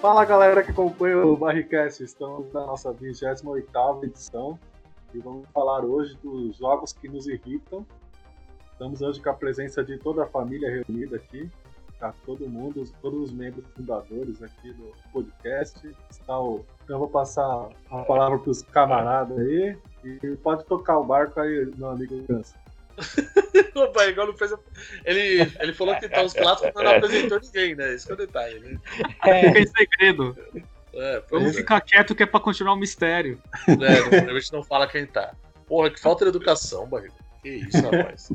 [0.00, 4.58] Fala galera que acompanha o Barricast, estamos na nossa 28 edição
[5.12, 7.84] e vamos falar hoje dos jogos que nos irritam.
[8.80, 11.50] Estamos hoje com a presença de toda a família reunida aqui,
[11.98, 15.78] tá todo mundo, todos os membros fundadores aqui do podcast.
[16.10, 16.64] Está o...
[16.82, 21.38] Então eu vou passar a palavra para os camaradas aí e pode tocar o barco
[21.40, 22.54] aí, meu amigo Ganso.
[23.76, 24.50] o Barrigol não fez.
[24.50, 24.58] A...
[25.04, 27.92] Ele, ele falou que tá os platos, mas não apresentou ninguém, né?
[27.92, 28.78] Esse é o detalhe, né?
[29.26, 29.42] É.
[29.42, 30.38] Fica em segredo.
[30.94, 31.52] É, Vamos é.
[31.52, 33.42] ficar quieto que é pra continuar o mistério.
[33.68, 35.34] É, a gente não fala quem tá.
[35.66, 37.29] Porra, que falta de educação, Barrigol.
[37.42, 38.30] Que isso, rapaz.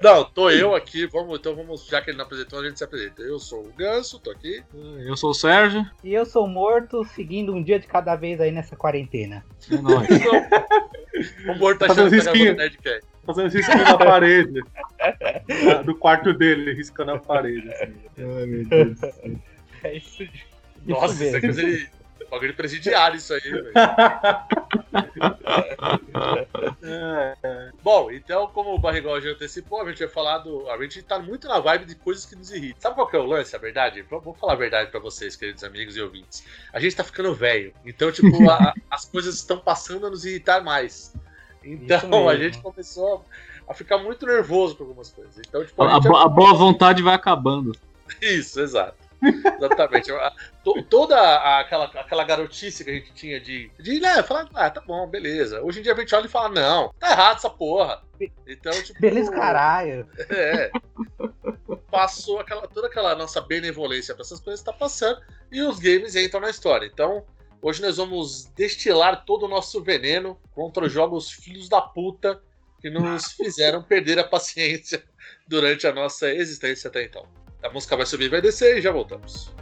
[0.00, 2.84] não, tô eu aqui, vamos, então vamos, já que ele não apresentou, a gente se
[2.84, 3.22] apresenta.
[3.22, 4.62] Eu sou o Ganso, tô aqui.
[5.04, 5.84] Eu sou o Sérgio.
[6.04, 9.44] E eu sou Morto, seguindo um dia de cada vez aí nessa quarentena.
[9.70, 10.08] É nóis.
[11.48, 14.62] o Morto tá achando que tá gravando Nerdcast fazendo risquinho na parede.
[15.84, 17.68] do quarto dele, riscando a parede.
[17.68, 17.92] Assim.
[18.18, 18.98] Ai, meu Deus.
[19.82, 20.26] É isso.
[20.86, 21.88] Nossa, isso é coisa de.
[22.30, 23.72] Bagulho presidiário isso aí, velho.
[27.82, 30.68] Bom, então, como o Barrigol já antecipou, a gente vai falar do.
[30.70, 32.80] A gente tá muito na vibe de coisas que nos irritam.
[32.80, 34.02] Sabe qual que é o lance, a verdade?
[34.02, 36.44] Vou falar a verdade pra vocês, queridos amigos e ouvintes.
[36.72, 37.72] A gente tá ficando velho.
[37.84, 41.14] Então, tipo, a, as coisas estão passando a nos irritar mais.
[41.62, 43.24] Então a gente começou
[43.68, 45.36] a ficar muito nervoso com algumas coisas.
[45.38, 47.72] Então, tipo, a, a, a, a boa vontade vai acabando.
[48.20, 49.05] Isso, exato.
[49.56, 50.10] Exatamente.
[50.88, 55.06] Toda aquela, aquela garotice que a gente tinha de, de né, falar, ah, tá bom,
[55.06, 55.62] beleza.
[55.62, 58.02] Hoje em dia a gente olha e fala, não, tá errado essa porra.
[58.46, 59.00] Então, tipo.
[59.00, 60.08] Beleza, caralho.
[60.30, 60.70] É.
[61.90, 66.40] Passou aquela, toda aquela nossa benevolência pra essas coisas, tá passando, e os games entram
[66.40, 66.86] na história.
[66.86, 67.24] Então,
[67.62, 72.40] Hoje nós vamos destilar todo o nosso veneno contra os jogos filhos da puta
[72.80, 75.02] que nos fizeram perder a paciência
[75.48, 77.26] durante a nossa existência até então.
[77.62, 79.52] A música vai subir, vai descer e já voltamos.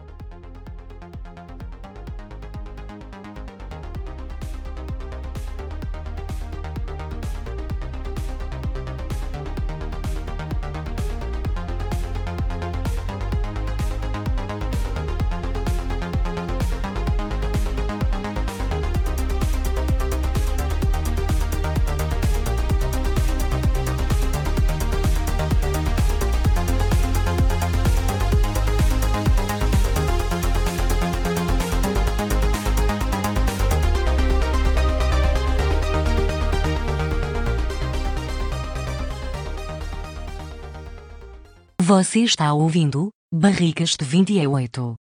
[42.05, 44.95] Você está ouvindo Barricas de 28.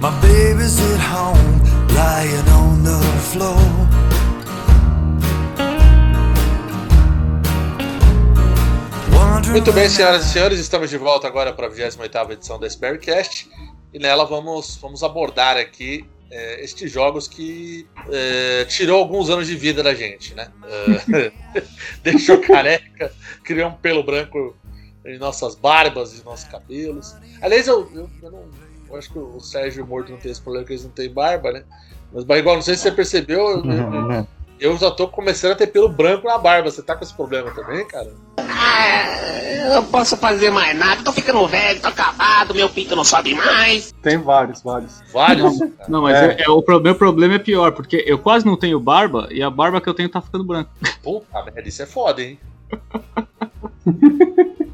[0.00, 1.62] My baby's at home,
[1.94, 3.83] lying on the floor.
[9.50, 13.48] Muito bem, senhoras e senhores, estamos de volta agora para a 28 edição da Sperrycast
[13.92, 19.54] e nela vamos, vamos abordar aqui é, estes jogos que é, tirou alguns anos de
[19.54, 20.48] vida da gente, né?
[21.12, 21.32] É,
[22.02, 23.12] deixou careca,
[23.44, 24.56] criou um pelo branco
[25.04, 27.14] em nossas barbas e nossos cabelos.
[27.40, 28.44] Aliás, eu, eu, eu não.
[28.88, 31.52] Eu acho que o Sérgio Morto não tem esse problema que eles não têm barba,
[31.52, 31.64] né?
[32.12, 34.26] Mas, igual, não sei se você percebeu, eu,
[34.60, 36.70] eu já tô começando a ter pelo branco na barba.
[36.70, 38.12] Você tá com esse problema também, cara?
[38.64, 41.02] Ah, eu posso fazer mais nada.
[41.02, 43.92] Tô ficando velho, tô acabado, meu pinto não sobe mais.
[44.02, 45.02] Tem vários, vários.
[45.12, 45.60] Vários?
[45.60, 46.36] Não, não mas é.
[46.40, 49.50] É, é, o meu problema é pior, porque eu quase não tenho barba e a
[49.50, 50.70] barba que eu tenho tá ficando branca.
[51.02, 52.38] Puta merda, isso é foda, hein?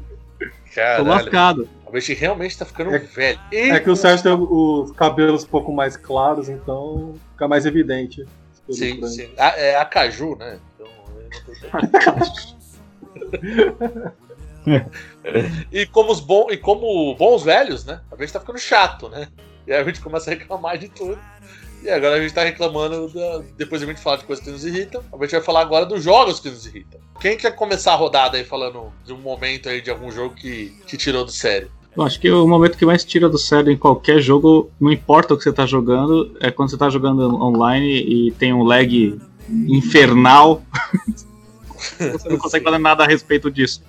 [0.73, 1.03] Caralho.
[1.03, 1.69] Tô lascado.
[1.93, 3.39] A gente realmente tá ficando é, velho.
[3.51, 3.69] E...
[3.69, 8.25] É que o Sérgio tem os cabelos um pouco mais claros, então fica mais evidente.
[8.69, 9.29] Sim, sim.
[9.37, 10.57] A, é a Caju, né?
[10.75, 10.87] Então,
[15.71, 18.01] e como os bons e como bons velhos, né?
[18.11, 19.27] A gente tá ficando chato, né?
[19.65, 21.17] E aí a gente começa a reclamar de tudo.
[21.83, 23.41] E agora a gente tá reclamando, da...
[23.57, 25.01] depois a gente fala de coisas que nos irritam.
[25.11, 26.99] A gente vai falar agora dos jogos que nos irritam.
[27.19, 30.75] Quem quer começar a rodada aí falando de um momento aí de algum jogo que
[30.85, 31.71] te tirou do sério?
[31.95, 35.33] Eu acho que o momento que mais tira do sério em qualquer jogo, não importa
[35.33, 39.19] o que você está jogando, é quando você está jogando online e tem um lag
[39.49, 40.61] infernal.
[42.11, 43.81] Você não consegue fazer nada a respeito disso.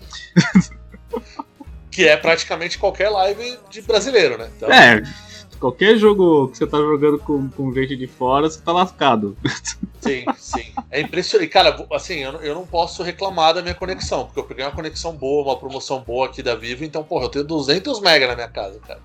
[1.90, 4.50] Que é praticamente qualquer live de brasileiro, né?
[4.56, 5.02] Então, É,
[5.60, 9.36] qualquer jogo que você tá jogando com, com gente de fora, você tá lascado.
[10.00, 10.72] Sim, sim.
[10.90, 11.50] É impressionante.
[11.50, 14.72] Cara, assim, eu, não- eu não posso reclamar da minha conexão, porque eu peguei uma
[14.72, 18.34] conexão boa, uma promoção boa aqui da Vivo, então, porra, eu tenho 200 mega na
[18.34, 19.00] minha casa, cara.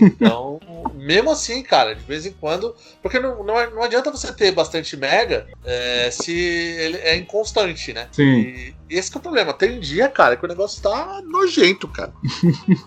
[0.00, 0.60] Então,
[0.94, 2.74] mesmo assim, cara, de vez em quando.
[3.02, 8.08] Porque não, não, não adianta você ter bastante mega é, se ele é inconstante, né?
[8.12, 8.24] Sim.
[8.24, 9.52] E esse que é o problema.
[9.52, 12.12] Tem dia, cara, que o negócio tá nojento, cara.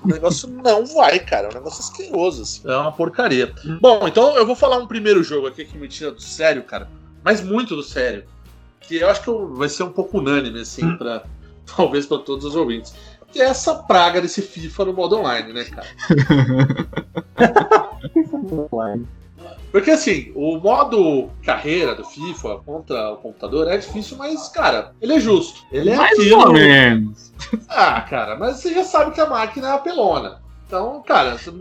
[0.04, 1.48] o negócio não vai, cara.
[1.48, 2.44] É um negócio asqueroso.
[2.44, 2.62] assim.
[2.66, 3.54] É uma porcaria.
[3.82, 6.90] Bom, então eu vou falar um primeiro jogo aqui que me tira do sério, cara.
[7.24, 8.26] Mas muito do sério.
[8.82, 11.24] Que eu acho que vai ser um pouco unânime, assim, pra.
[11.78, 12.94] Talvez pra todos os ouvintes.
[13.34, 15.88] Que é essa praga desse FIFA no modo online, né, cara?
[19.72, 25.14] Porque assim, o modo carreira do FIFA contra o computador é difícil, mas, cara, ele
[25.14, 25.64] é justo.
[25.72, 26.40] Ele é Mais aquilo.
[26.48, 27.34] ou menos.
[27.68, 30.42] Ah, cara, mas você já sabe que a máquina é apelona.
[30.68, 31.52] Então, cara, você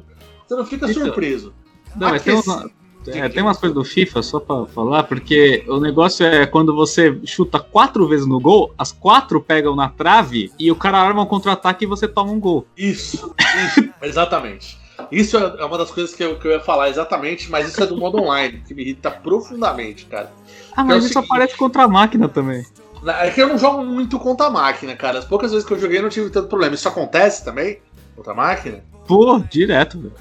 [0.50, 1.04] não, fica Então.
[1.06, 1.54] surpreso.
[1.96, 2.70] Não, mas tem, Aquece- uma-
[3.06, 7.18] é, tem umas coisas do FIFA, só pra falar, porque o negócio é quando você
[7.24, 11.26] chuta quatro vezes no gol, as quatro pegam na trave e o cara arma um
[11.26, 12.66] contra-ataque e você toma um gol.
[12.76, 13.34] Isso,
[13.66, 14.78] isso, exatamente.
[15.10, 17.82] Isso é é uma das coisas que eu, que eu ia falar exatamente, mas isso
[17.82, 20.32] é do modo online, que me irrita profundamente, cara.
[20.76, 22.64] Ah, é mas isso seguinte- aparece contra a máquina também.
[23.02, 25.18] Na- É que eu não jogo muito contra a máquina, cara.
[25.18, 26.74] As poucas vezes que eu joguei eu não tive tanto problema.
[26.74, 27.80] Isso acontece também?
[28.14, 28.84] Contra a máquina?
[29.06, 30.12] Pô, direto, velho.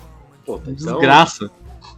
[0.46, 1.52] Pô, então, Desgraça.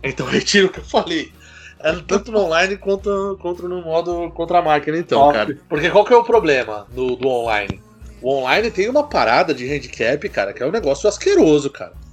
[0.03, 1.31] Então retiro o que eu falei.
[1.79, 5.33] É tanto no online quanto, quanto no modo contra a máquina, então, Top.
[5.33, 5.57] cara.
[5.67, 7.81] Porque qual que é o problema do, do online?
[8.21, 11.94] O online tem uma parada de handicap, cara, que é um negócio asqueroso, cara.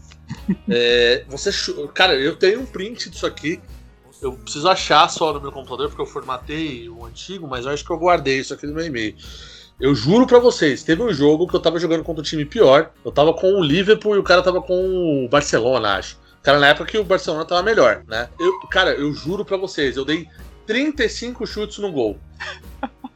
[0.69, 1.50] É, você.
[1.92, 3.60] Cara, eu tenho um print disso aqui.
[4.22, 7.84] Eu preciso achar só no meu computador, porque eu formatei o antigo, mas eu acho
[7.84, 9.16] que eu guardei isso aqui no meu e-mail.
[9.81, 12.90] Eu juro pra vocês, teve um jogo que eu tava jogando contra um time pior.
[13.04, 16.19] Eu tava com o Liverpool e o cara tava com o Barcelona, acho.
[16.42, 18.28] Cara, na época que o Barcelona tava melhor, né?
[18.38, 20.26] Eu, cara, eu juro pra vocês, eu dei
[20.66, 22.19] 35 chutes no gol.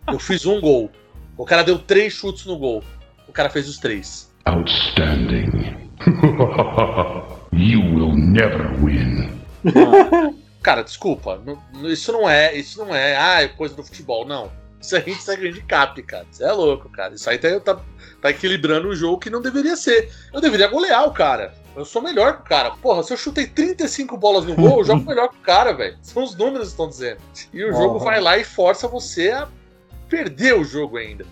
[0.06, 0.90] Eu fiz um gol.
[1.36, 2.84] O cara deu três chutes no gol.
[3.26, 4.30] O cara fez os três.
[4.44, 5.90] Outstanding.
[7.52, 9.30] you will never win.
[10.62, 11.40] Cara, desculpa.
[11.84, 12.54] isso não é.
[12.54, 13.16] Isso não é.
[13.16, 14.26] Ah, é coisa do futebol.
[14.26, 14.50] Não.
[14.80, 16.26] Isso aí segue handicap, cara.
[16.30, 17.14] Isso é louco, cara.
[17.14, 17.80] Isso aí tá, tá,
[18.20, 20.10] tá equilibrando o jogo que não deveria ser.
[20.32, 21.54] Eu deveria golear o cara.
[21.76, 22.70] Eu sou melhor que o cara.
[22.72, 25.96] Porra, se eu chutei 35 bolas no gol, eu jogo melhor que o cara, velho.
[26.02, 27.20] São os números que estão dizendo.
[27.52, 28.04] E o jogo Uhum.
[28.04, 29.48] vai lá e força você a
[30.08, 31.26] perder o jogo ainda.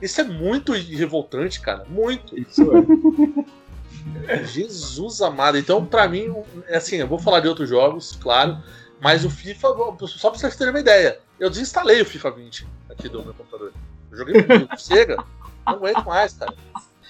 [0.00, 1.84] Isso é muito revoltante, cara.
[1.88, 2.38] Muito.
[2.38, 4.44] Isso é.
[4.46, 5.58] Jesus amado.
[5.58, 6.32] Então, pra mim,
[6.68, 8.58] é assim, eu vou falar de outros jogos, claro,
[9.00, 9.68] mas o FIFA,
[10.06, 13.72] só pra vocês terem uma ideia, eu desinstalei o FIFA 20 aqui do meu computador.
[14.10, 15.16] Eu joguei muito, chega,
[15.66, 16.54] não aguento mais, cara.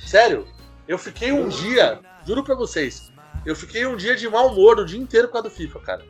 [0.07, 0.47] Sério,
[0.87, 3.11] eu fiquei um dia, juro pra vocês,
[3.47, 6.05] eu fiquei um dia de mau humor o dia inteiro por causa do FIFA, cara.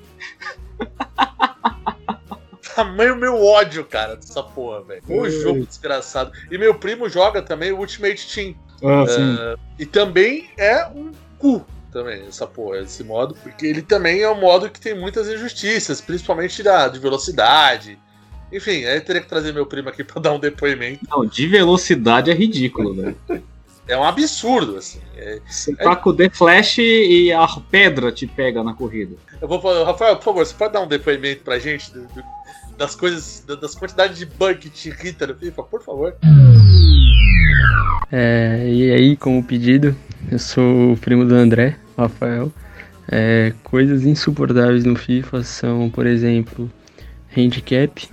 [2.75, 5.03] Tamanho meu ódio, cara, dessa porra, velho.
[5.09, 6.33] O jogo desgraçado.
[6.51, 8.57] E meu primo joga também Ultimate Team.
[8.83, 9.37] Ah, sim.
[9.79, 14.39] E também é um cu também, essa porra, esse modo, porque ele também é um
[14.39, 17.99] modo que tem muitas injustiças, principalmente da, de velocidade.
[18.53, 21.07] Enfim, aí eu teria que trazer meu primo aqui pra dar um depoimento.
[21.09, 23.17] Não, de velocidade é ridículo, velho.
[23.89, 24.99] É um absurdo, assim.
[25.17, 29.17] É- Você tá com o The Flash e a pedra te pega na corrida.
[29.41, 32.25] Eu vou falar, Rafael, por favor, você pode dar um depoimento pra gente do- do-
[32.77, 36.15] das coisas, da- das quantidades de bug que te irrita no FIFA, por favor?
[38.13, 39.97] É, e aí, como pedido,
[40.31, 42.53] eu sou o primo do André, Rafael.
[43.11, 46.71] É, coisas insuportáveis no FIFA são, por exemplo,
[47.37, 48.07] handicap,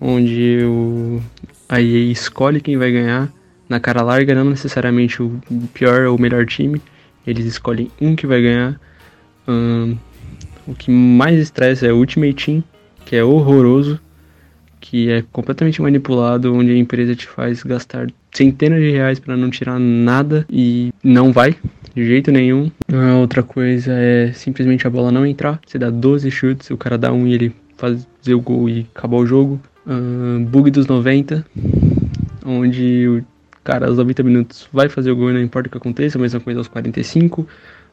[0.00, 1.22] onde o,
[1.68, 3.30] a EA escolhe quem vai ganhar
[3.68, 5.40] na cara larga, não necessariamente o
[5.74, 6.80] pior ou o melhor time,
[7.26, 8.80] eles escolhem um que vai ganhar.
[9.46, 9.94] Ahn,
[10.66, 12.64] o que mais estressa é o Ultimate Team,
[13.04, 13.98] que é horroroso,
[14.80, 19.50] que é completamente manipulado, onde a empresa te faz gastar centenas de reais para não
[19.50, 21.56] tirar nada e não vai
[21.94, 22.70] de jeito nenhum.
[23.20, 25.60] Outra coisa é simplesmente a bola não entrar.
[25.66, 29.20] Você dá 12 chutes, o cara dá um e ele fazer o gol e acabou
[29.20, 29.60] o jogo.
[29.86, 31.44] Ahn, bug dos 90,
[32.44, 33.24] onde o
[33.68, 36.40] cara aos 90 minutos vai fazer o gol não importa o que aconteça, a mesma
[36.40, 37.46] coisa aos 45,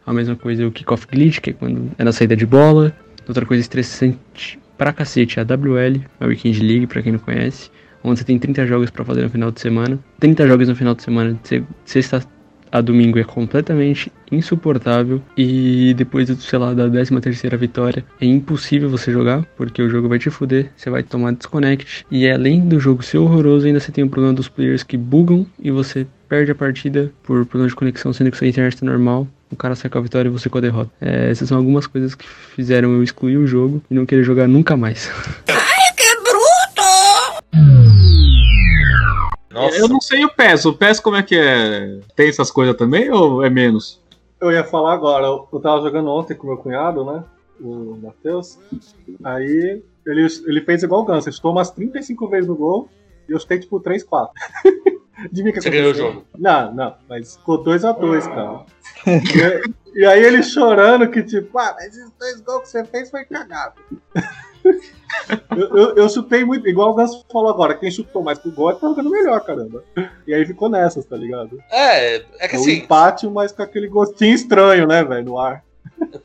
[0.06, 2.96] a mesma coisa o kickoff glitch, que é quando é na saída de bola.
[3.28, 7.70] Outra coisa estressante pra cacete é a WL, a Weekend League, pra quem não conhece,
[8.04, 10.00] onde você tem 30 jogos pra fazer no final de semana.
[10.20, 12.24] 30 jogos no final de semana, de se- sexta,
[12.72, 18.90] a domingo é completamente insuportável e depois, sei lá, da 13 terceira vitória é impossível
[18.90, 22.80] você jogar, porque o jogo vai te fuder, você vai tomar desconnect e além do
[22.80, 26.52] jogo ser horroroso, ainda você tem o problema dos players que bugam e você perde
[26.52, 29.28] a partida por problema de conexão, sendo que sua internet tá normal.
[29.52, 30.92] O cara sai com a vitória e você com a derrota.
[31.00, 34.48] É, essas são algumas coisas que fizeram eu excluir o jogo e não querer jogar
[34.48, 35.10] nunca mais.
[39.56, 39.78] Nossa.
[39.78, 40.66] Eu não sei o PES.
[40.66, 42.00] O PES como é que é?
[42.14, 44.04] Tem essas coisas também ou é menos?
[44.42, 47.24] Eu ia falar agora, eu tava jogando ontem com meu cunhado, né?
[47.62, 48.60] O Matheus.
[49.24, 52.90] Aí ele, ele fez igual o Ganso, ele chutou umas 35 vezes no gol
[53.30, 54.34] e eu chutei tipo 3, 4.
[55.32, 56.26] Devia que Você ganhou o jogo.
[56.38, 58.66] Não, não, mas ficou 2x2, cara.
[59.96, 63.10] e, e aí ele chorando que tipo, ah, mas esses dois gols que você fez
[63.10, 63.76] foi cagado.
[65.56, 68.74] eu, eu, eu chutei muito, igual o Ganso falou agora, quem chutou mais pro gol
[68.74, 69.84] tá jogando melhor, caramba.
[70.28, 71.62] E aí ficou nessas, tá ligado?
[71.72, 75.40] É, é que É um assim, empate, mas com aquele gostinho estranho, né, velho, no
[75.40, 75.64] ar.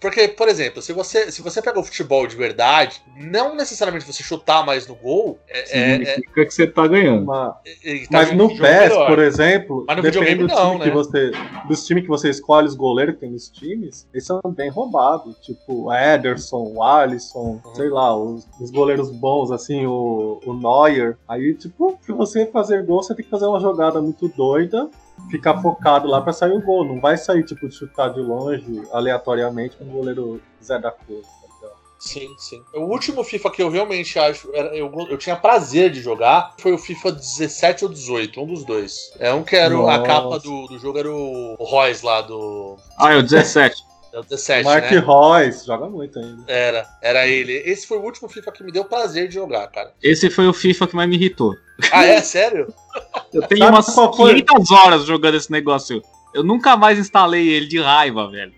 [0.01, 4.23] Porque, por exemplo, se você, se você pega o futebol de verdade, não necessariamente você
[4.23, 5.63] chutar mais no gol, é, é,
[6.03, 7.27] é- Significa que você tá ganhando.
[7.27, 9.07] Mas, é- tá mas no PES, melhor.
[9.09, 10.91] por exemplo, Mas no depende do time não, que né?
[10.91, 11.31] você,
[11.67, 15.37] dos times que você escolhe, os goleiros que tem nos times, eles são bem roubados.
[15.41, 17.75] Tipo, o Ederson, o Alisson, Uhum.
[17.75, 21.17] sei lá, os, os goleiros bons, assim, o, o Neuer.
[21.29, 24.89] Aí, tipo, pra você fazer gol, você tem que fazer uma jogada muito doida,
[25.31, 26.85] ficar focado lá pra sair o gol.
[26.85, 31.27] Não vai sair, tipo, de chutar de longe, aleatoriamente, com o goleiro Zé da Cruz.
[31.27, 31.81] tá ligado?
[31.99, 32.63] Sim, sim.
[32.75, 34.49] O último FIFA que eu realmente acho.
[34.55, 38.65] era- eu, eu tinha prazer de jogar foi o FIFA 17 ou 18, um dos
[38.65, 39.13] dois.
[39.19, 40.07] É um que era o- a Nossa.
[40.09, 42.77] capa do, do jogo era o, o Royce lá do.
[42.99, 43.85] Ah, é o 17.
[44.13, 44.99] É o 17, Mark né?
[44.99, 46.43] Royce, joga muito ainda.
[46.49, 47.53] Era, era ele.
[47.65, 49.93] Esse foi o último FIFA que me deu prazer de jogar, cara.
[50.03, 51.55] Esse foi o FIFA que mais me irritou.
[51.93, 52.21] Ah, é?
[52.21, 52.73] Sério?
[53.33, 54.43] Eu tenho Sabe umas qual foi?
[54.43, 56.03] 500 horas jogando esse negócio.
[56.35, 58.53] Eu nunca mais instalei ele de raiva, velho.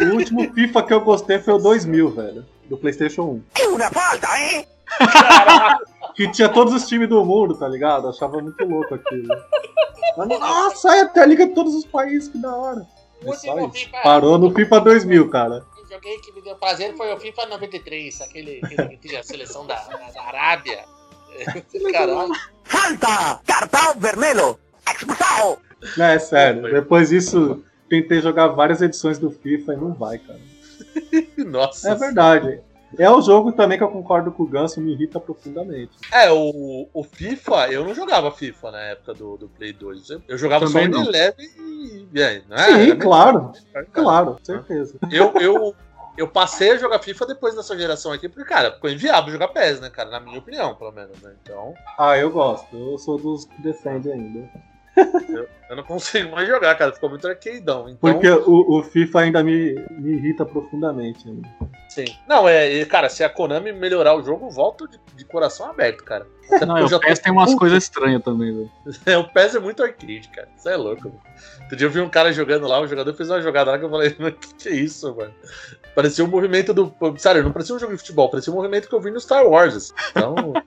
[0.00, 2.46] O último FIFA que eu gostei foi o 2000, velho.
[2.68, 3.42] Do PlayStation 1.
[4.96, 5.78] Caraca!
[6.14, 8.08] Que tinha todos os times do mundo, tá ligado?
[8.08, 9.28] Achava muito louco aquilo.
[10.16, 12.84] Mas, nossa, aí até a liga de todos os países, que da hora.
[13.22, 13.72] Só Último.
[13.72, 14.02] FIFA.
[14.02, 15.64] Parou no FIFA 2000, cara.
[15.82, 19.22] O joguei que me deu prazer foi o FIFA 93, aquele, aquele que tinha a
[19.22, 20.84] seleção da, da, Arábia.
[21.92, 22.32] Caralho.
[22.64, 23.40] Falta!
[23.46, 24.58] Cartão vermelho!
[24.86, 25.58] Expulsado!
[25.96, 26.62] Não, é sério.
[26.62, 30.40] Depois disso, tentei jogar várias edições do FIFA e não vai, cara.
[31.38, 31.90] Nossa.
[31.90, 32.60] É verdade.
[32.96, 35.92] É o jogo também que eu concordo com o Ganso, me irrita profundamente.
[36.12, 40.10] É, o, o FIFA, eu não jogava FIFA na época do, do Play 2.
[40.10, 42.08] Eu, eu jogava Também só o Eleven e.
[42.12, 42.64] e aí, não é?
[42.64, 43.38] Sim, Era claro.
[43.38, 43.86] melhor, cara.
[43.92, 44.98] Claro, certeza.
[45.10, 45.74] Eu, eu,
[46.16, 49.80] eu passei a jogar FIFA depois dessa geração aqui, porque, cara, ficou inviável jogar PES,
[49.80, 50.10] né, cara?
[50.10, 51.32] Na minha opinião, pelo menos, né?
[51.42, 52.74] Então, Ah, eu gosto.
[52.74, 54.48] Eu sou dos que defende ainda.
[55.70, 56.92] Eu não consigo mais jogar, cara.
[56.92, 57.88] Ficou muito arcadeão.
[57.88, 61.28] Então, Porque o, o FIFA ainda me, me irrita profundamente.
[61.28, 61.48] ainda.
[61.88, 62.06] sim.
[62.26, 66.04] Não, é, cara, se a Konami melhorar o jogo, eu volto de, de coração aberto,
[66.04, 66.26] cara.
[66.50, 68.70] Até Não, eu o PES tô tem umas coisas estranhas também, velho.
[69.04, 70.48] É, o PES é muito arcade, cara.
[70.56, 71.20] Isso é louco, mano.
[71.62, 73.84] Outro dia eu vi um cara jogando lá, um jogador fez uma jogada lá que
[73.84, 75.34] eu falei, mano, que que é isso, mano?
[75.94, 76.94] Parecia um movimento do.
[77.18, 79.46] Sério, não parecia um jogo de futebol, parecia um movimento que eu vi no Star
[79.46, 79.76] Wars.
[79.76, 79.92] assim.
[80.10, 80.54] Então.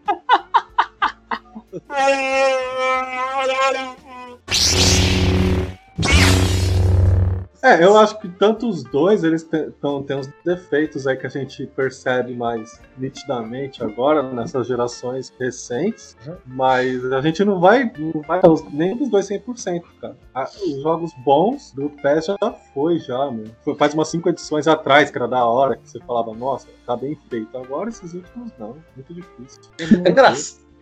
[7.63, 9.48] É, eu acho que tanto os dois, eles
[9.79, 16.17] tão, têm uns defeitos aí que a gente percebe mais nitidamente agora, nessas gerações recentes,
[16.48, 20.17] mas a gente não vai, não vai os- nem dos dois 100%, cara.
[20.34, 23.55] Ah, Os jogos bons do PES já foi, já, mano.
[23.63, 26.98] Foi, faz umas cinco edições atrás, que era da hora, que você falava, nossa, tá
[26.98, 27.55] bem feito.
[27.55, 29.62] Agora esses últimos não, muito difícil.
[29.79, 30.34] É engra-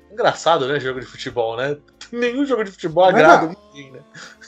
[0.09, 0.79] engraçado, né?
[0.79, 1.75] Jogo de futebol, né?
[2.17, 3.55] Nenhum jogo de futebol Mas agrada é.
[3.73, 3.99] ninguém, né?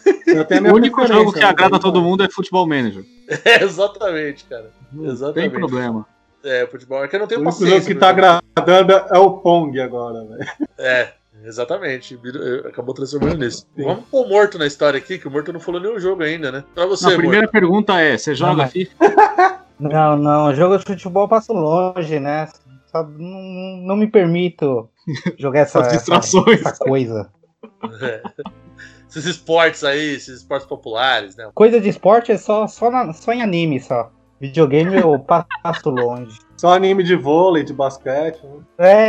[0.71, 1.45] O único jogo que né?
[1.45, 3.03] agrada todo mundo é Futebol Manager.
[3.45, 4.71] É, exatamente, cara.
[4.91, 5.53] Não tem Exatamente.
[5.53, 6.05] problema.
[6.43, 7.75] É, futebol é que eu não O tenho único paciência.
[7.81, 10.49] jogo que tá agradando é o Pong agora, velho.
[10.79, 11.13] É,
[11.43, 12.19] exatamente.
[12.67, 13.67] Acabou transformando nisso.
[13.75, 13.83] Sim.
[13.83, 16.51] Vamos pôr o Morto na história aqui, que o Morto não falou nenhum jogo ainda,
[16.51, 16.63] né?
[16.73, 17.51] Pra você, Não, a primeira Morto.
[17.51, 18.91] pergunta é: você joga mas- FIFA?
[19.79, 22.47] Não, não, jogo de futebol eu passo longe, né?
[22.91, 24.87] Só não, não me permito
[25.39, 27.31] jogar essa, essa, essa coisa.
[28.01, 28.21] É.
[29.09, 31.49] Esses esportes aí, esses esportes populares, né?
[31.53, 34.09] Coisa de esporte é só, só, na- só em anime, só.
[34.39, 35.19] Videogame eu
[35.63, 36.39] passo longe.
[36.57, 38.39] Só anime de vôlei, de basquete.
[38.43, 38.61] né?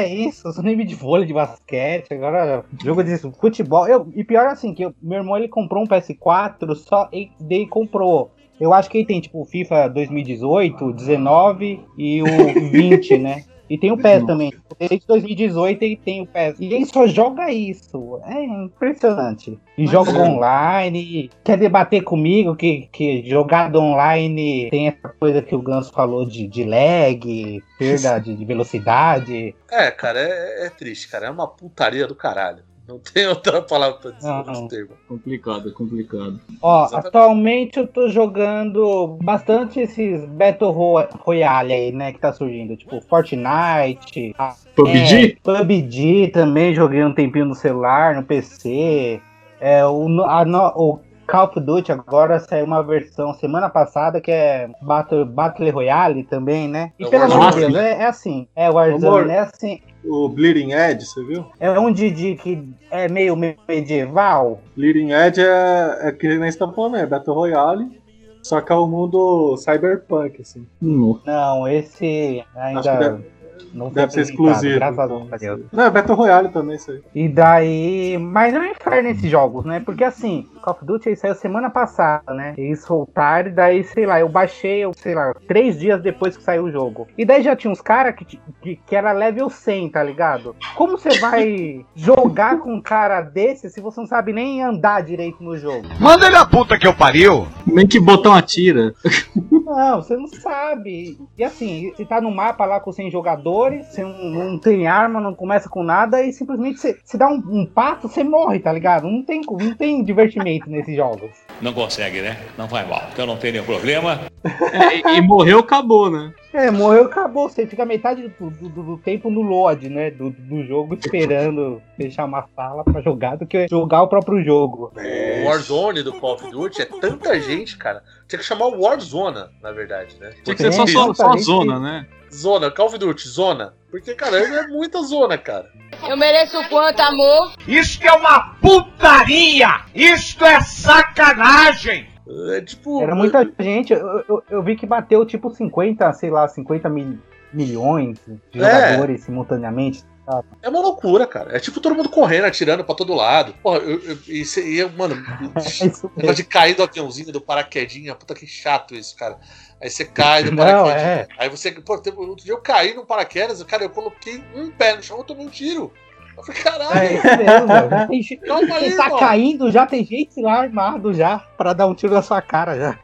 [0.03, 3.87] É isso, só anime de vôlei, de basquete, agora jogo de futebol.
[3.87, 7.31] Eu, e pior assim, que eu- meu irmão ele comprou um PS4, só ele,
[7.69, 8.33] comprou.
[8.61, 12.27] Eu acho que ele tem tipo o FIFA 2018, 19 e o
[12.71, 13.45] 20, né?
[13.73, 14.27] E tem o PES Nossa.
[14.27, 14.53] também.
[14.79, 16.61] Desde 2018 ele tem o PES.
[16.61, 18.21] E ele só joga isso.
[18.27, 19.59] É impressionante.
[19.79, 20.29] E joga é.
[20.29, 21.31] online.
[21.43, 26.47] Quer debater comigo que, que jogado online tem essa coisa que o Ganso falou de,
[26.47, 29.55] de lag, perda de, de velocidade.
[29.71, 31.29] É, cara, é, é triste, cara.
[31.29, 32.63] É uma putaria do caralho.
[32.87, 34.39] Não tem outra palavra pra dizer Não.
[34.39, 34.91] outro termo.
[35.09, 36.41] Complicado, é complicado.
[36.61, 37.07] Ó, Exatamente.
[37.09, 42.77] atualmente eu tô jogando bastante esses Battle Ro- Royale aí, né, que tá surgindo.
[42.77, 44.35] Tipo, Fortnite.
[44.39, 45.33] a- PUBG?
[45.33, 49.21] É, PUBG também joguei um tempinho no celular, no PC.
[49.61, 54.31] É, o, a no- o Call of Duty agora saiu uma versão semana passada que
[54.31, 56.93] é Battle, Battle Royale também, né?
[56.99, 57.73] E É pelo amor de Warzone.
[57.73, 58.49] Deus, é, é assim.
[58.57, 59.31] É Warzone, Amor.
[59.31, 59.81] é assim.
[60.05, 61.47] O Bleeding Edge, você viu?
[61.61, 64.61] É um Didi que é meio medieval.
[64.77, 68.03] Bleeding Edge é, é que nem você tá falando, é Battle Royale,
[68.43, 70.67] só que é o mundo cyberpunk, assim.
[70.83, 73.25] Hum, Não, esse Acho que ainda deve,
[73.73, 74.77] não deve ser exclusivo.
[74.77, 75.29] Graças então.
[75.31, 75.61] a Deus.
[75.73, 77.03] Não, é Battle Royale também, isso aí.
[77.15, 78.19] E daí.
[78.19, 79.81] Mas não é inferno esses jogos, né?
[79.81, 82.55] Porque assim, Call of Duty aí saiu semana passada, né?
[82.57, 86.43] Eles soltaram e daí, sei lá, eu baixei, eu, sei lá, três dias depois que
[86.43, 87.09] saiu o jogo.
[87.19, 90.55] E daí já tinha uns caras que, que, que era level 100, tá ligado?
[90.75, 95.43] Como você vai jogar com um cara desse se você não sabe nem andar direito
[95.43, 95.89] no jogo?
[95.99, 97.47] Manda ele a puta que eu pariu!
[97.67, 98.95] Nem que botão atira.
[99.73, 101.19] Não, você não sabe.
[101.37, 105.21] E assim, você tá no mapa lá com 100 jogadores, você não, não tem arma,
[105.21, 108.73] não começa com nada, e simplesmente você, você dá um, um passo, você morre, tá
[108.73, 109.09] ligado?
[109.09, 111.31] Não tem, não tem divertimento nesses jogos.
[111.61, 112.39] Não consegue, né?
[112.59, 113.03] Não vai mal.
[113.13, 114.21] Então não tem nenhum problema.
[114.73, 116.33] É, e, e morreu, acabou, né?
[116.53, 117.49] É, morreu, acabou.
[117.49, 120.11] Você fica metade do, do- do- tempo no load, né?
[120.11, 124.93] Do, do jogo esperando fechar uma sala pra jogar do que jogar o próprio jogo.
[124.95, 128.03] O Warzone do Call of Duty é tanta gente, cara.
[128.29, 130.33] Tinha que chamar o Warzona, na verdade, né?
[130.45, 132.07] Tinha que ser só, só, só a zona, né?
[132.33, 133.75] Zona, Call of Duty, zona.
[133.91, 135.71] Porque, cara, é muita zona, cara.
[136.09, 137.53] Eu mereço quanto, amor?
[137.69, 139.69] Isto é uma putaria!
[139.95, 142.07] Isto é sacanagem!
[142.55, 143.03] É tipo.
[143.03, 143.93] Era muita gente.
[143.93, 147.19] Eu, eu, eu vi que bateu tipo 50, sei lá, 50 mil,
[147.53, 148.19] milhões
[148.53, 148.65] de É.
[148.65, 150.05] jogadores simultaneamente.
[150.25, 150.47] sabe?
[150.63, 151.57] É uma loucura, cara.
[151.57, 153.55] É tipo todo mundo correndo, atirando pra todo lado.
[153.63, 155.17] Porra, eu, eu, e eu, mano,
[155.57, 159.39] É isso de cair do aviãozinho, do paraquedinha, puta que chato isso, cara.
[159.83, 160.97] Aí você cai do Não, paraquedinha.
[161.05, 161.29] é.
[161.39, 161.73] Aí você.
[161.73, 165.25] Pô, outro dia eu caí no paraquedas, cara, eu coloquei um pé no chão e
[165.25, 165.93] tomei um tiro.
[166.37, 166.99] Eu falei, caralho.
[166.99, 171.39] É isso mesmo, tem gente- Calma aí, tá caindo, já tem gente lá armado já
[171.57, 172.99] pra dar um tiro na sua cara já.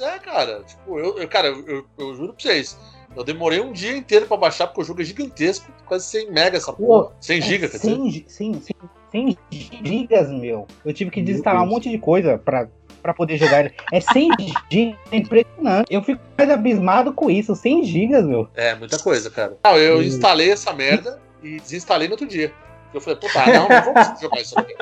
[0.00, 2.76] É, cara, tipo, eu, eu- cara, eu, eu- eu juro pra vocês,
[3.14, 6.56] eu demorei um dia inteiro pra baixar, porque o jogo é gigantesco, quase 100 mega
[6.56, 7.12] essa porra.
[7.20, 7.88] 100 giga, quer dizer.
[7.94, 8.72] 100, gi- sim, sim,
[9.12, 9.38] 100
[9.84, 10.66] gigas, meu.
[10.84, 12.66] Eu tive que desinstalar um monte de coisa pra,
[13.00, 13.74] pra poder jogar ele.
[13.92, 14.28] É 100
[14.68, 15.86] gigas, é impressionante.
[15.88, 18.48] Eu fico mais abismado com isso, 100 gigas, meu.
[18.56, 19.56] É, muita coisa, cara.
[19.62, 20.02] Não, eu Hum.
[20.02, 22.52] instalei essa merda e desinstalei no outro dia.
[22.94, 24.74] Eu falei, puta, não, não vou conseguir jogar isso aqui,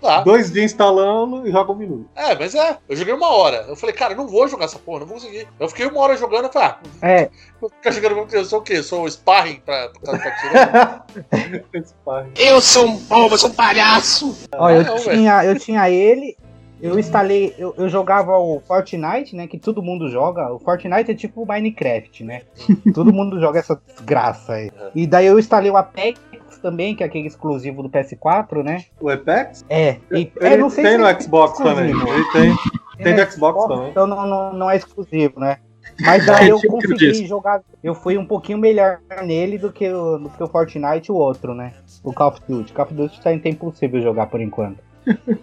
[0.00, 0.20] dá.
[0.24, 2.08] Dois dias instalando e joga um minuto.
[2.16, 3.66] É, mas é, eu joguei uma hora.
[3.68, 5.46] Eu falei, cara, não vou jogar essa porra, não vou conseguir.
[5.60, 7.30] Eu fiquei uma hora jogando, eu falei, ah, É,
[7.60, 8.82] vou ficar jogando com eu sou o quê?
[8.82, 11.06] Sou o sparring pra, pra, pra tirar?
[12.38, 14.36] Eu sou um bobo, eu sou um palhaço.
[14.56, 16.36] ó, eu, não, tinha, eu tinha ele,
[16.80, 20.52] eu instalei, eu, eu jogava o Fortnite, né, que todo mundo joga.
[20.52, 22.42] O Fortnite é tipo o Minecraft, né?
[22.94, 24.70] todo mundo joga essa desgraça aí.
[24.94, 26.20] E daí eu instalei o Apex
[26.60, 28.84] também, que é aquele exclusivo do PS4, né?
[29.00, 29.64] O Apex?
[29.68, 31.90] É, e, Ele é, não sei tem se no é Xbox também.
[31.90, 32.14] exclusivo.
[32.14, 32.56] Ele tem.
[32.96, 33.90] Tem É, no Xbox também.
[33.90, 35.58] Então não, não, não é exclusivo, né?
[36.00, 37.60] Mas daí eu Tipo consegui jogar.
[37.82, 41.16] Eu fui um pouquinho melhor nele do que, o, do que o Fortnite e o
[41.16, 41.74] outro, né?
[42.02, 42.72] O Call of Duty.
[42.72, 44.78] Call of Duty tá em tempo possível jogar por enquanto.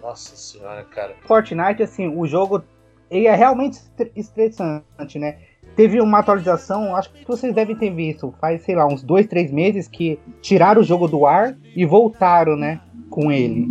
[0.02, 1.14] Nossa senhora, cara.
[1.22, 2.62] Fortnite, assim, o jogo
[3.10, 5.38] ele é realmente estre- estressante, né?
[5.76, 9.50] Teve uma atualização, acho que vocês devem ter visto, faz, sei lá, uns dois, três
[9.50, 12.80] meses que tiraram o jogo do ar e voltaram, né?
[13.12, 13.68] Com ele.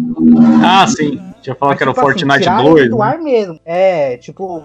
[0.64, 1.20] Ah, sim.
[1.42, 2.90] Tinha falado que era o Tipo assim, Fortnite tiraram 2.
[2.92, 3.06] do né?
[3.06, 3.60] ar mesmo.
[3.66, 4.62] É, tipo,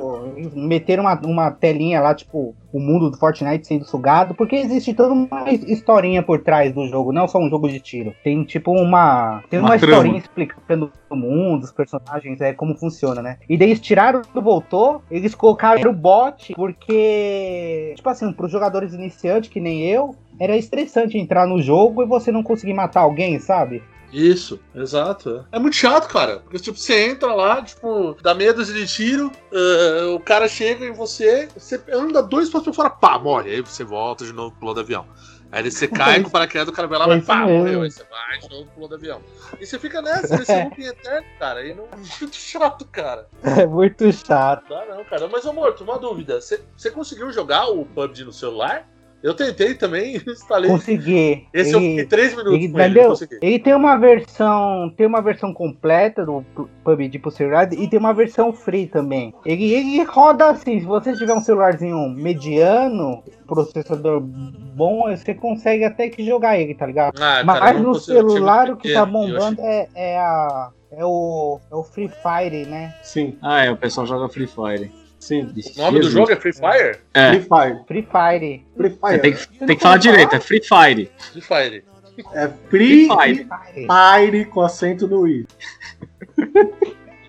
[0.55, 5.15] meteram uma, uma telinha lá, tipo, o mundo do Fortnite sendo sugado, porque existe toda
[5.15, 8.15] uma historinha por trás do jogo, não só um jogo de tiro.
[8.23, 9.43] Tem, tipo, uma.
[9.49, 13.39] Tem uma, Uma historinha explicando o mundo, os personagens, é, como funciona, né?
[13.49, 18.93] E daí eles tiraram do voltou, eles colocaram o bot, porque, tipo assim, pros jogadores
[18.93, 23.39] iniciantes, que nem eu, era estressante entrar no jogo e você não conseguir matar alguém,
[23.39, 23.83] sabe?
[24.17, 25.45] Isso, exato.
[25.53, 25.57] É.
[25.57, 26.39] É muito chato, cara.
[26.39, 30.87] Porque, tipo, você entra lá, tipo, dá meia dúzia de tiro, eh, o cara chega
[30.87, 33.51] em você, você anda dois passos pra fora, pá, morre.
[33.51, 35.07] Aí você volta de novo, pulou do avião.
[35.53, 37.83] Aí você cai com o paraquedas, o cara vai lá, É vai, pá, morreu.
[37.83, 39.21] Aí você vai de novo, pulou do avião.
[39.61, 41.67] E você fica nessa, nesse loop eterno, cara.
[41.67, 41.87] E não.
[42.19, 43.29] Muito chato, cara.
[43.43, 44.65] É muito chato.
[44.71, 45.29] Não dá não, cara.
[45.29, 46.41] Mas, ô Morto, uma dúvida.
[46.41, 48.89] Você conseguiu jogar o PUBG no celular?
[49.23, 50.71] Eu tentei também, instalei.
[50.71, 51.47] Consegui.
[51.53, 53.39] Esse eu Ele- fiquei 3 minutos ele- com ele, consegui.
[53.43, 56.45] Ele tem uma versão, tem uma versão completa do
[56.85, 59.35] PUBG pro celular e tem uma versão free também.
[59.45, 66.09] Ele, ele roda assim, se você tiver um celularzinho mediano, processador bom, você consegue até
[66.09, 67.15] que jogar ele, tá ligado?
[67.21, 70.71] Ah, Mas cara, eu no eu celular o que tá eu bombando é, é a
[70.93, 72.95] é o, é o Free Fire, né?
[73.03, 74.91] Sim, Ah, é, o pessoal joga Free Fire.
[75.27, 75.53] Sim.
[75.77, 76.99] O nome do jogo é Free Fire?
[77.15, 77.85] É, Free Fire.
[77.87, 78.67] Free Fire.
[78.77, 79.21] Free Fire.
[79.21, 81.11] tem que, tem que falar direito, é Free Fire.
[81.33, 81.85] Free Fire.
[82.33, 83.87] É Free Free Fire.
[83.87, 85.47] Fire com acento no I.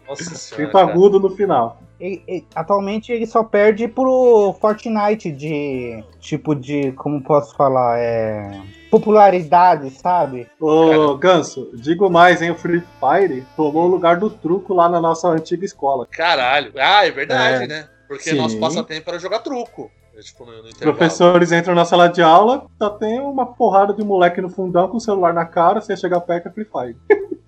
[0.07, 0.71] Nossa senhora.
[0.71, 0.91] cara.
[0.91, 1.81] agudo no final.
[1.99, 8.62] Ele- ele- atualmente ele só perde pro Fortnite de tipo de como posso falar é
[8.89, 10.47] popularidade, sabe?
[10.60, 12.52] Ô, Ganso, digo mais, hein?
[12.52, 16.08] O Free Fire tomou o lugar do truco lá na nossa antiga escola.
[16.10, 16.71] Caralho.
[16.78, 17.67] Ah, é verdade, É.
[17.67, 17.88] né?
[18.08, 18.38] Porque Sim.
[18.38, 19.91] nosso passatempo era jogar truco.
[20.17, 20.97] É, Tipo, no, no intervalo.
[20.97, 24.97] Professores entram na sala de aula, só tem uma porrada de moleque no fundão com
[24.97, 26.97] o celular na cara, você chega perto é Free Fire.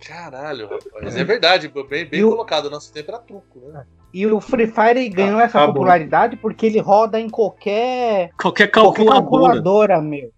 [0.08, 1.16] Caralho, rapaz.
[1.16, 2.70] É verdade, bem, bem E o- colocado.
[2.70, 3.86] Nosso tempo era truco, né?
[4.14, 5.74] E o Free Fire ganhou essa acabou.
[5.76, 9.54] popularidade porque ele roda em qualquer Qualquer qualquer calculadora.
[9.56, 10.32] calculadora, meu.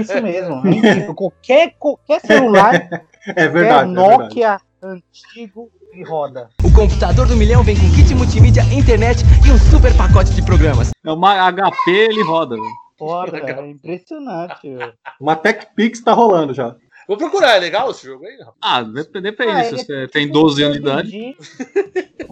[0.00, 0.62] Isso mesmo.
[0.86, 3.02] é qualquer qualquer celular, É qualquer
[3.34, 3.92] verdade, é verdade.
[3.92, 6.48] Nokia antigo e roda.
[6.64, 10.92] O computador do milhão vem com kit multimídia, internet e um super pacote de programas.
[11.04, 12.56] É uma HP, ele roda.
[12.56, 12.66] velho.
[12.98, 14.68] Foda, é impressionante.
[14.68, 14.92] meu.
[15.20, 16.76] Uma TechPix tá rolando já.
[17.08, 18.54] Vou procurar, é legal esse jogo aí, rapaz?
[18.62, 19.50] Ah, dep- depende.
[19.52, 21.36] Ah, se ele você tem 12 anos de idade.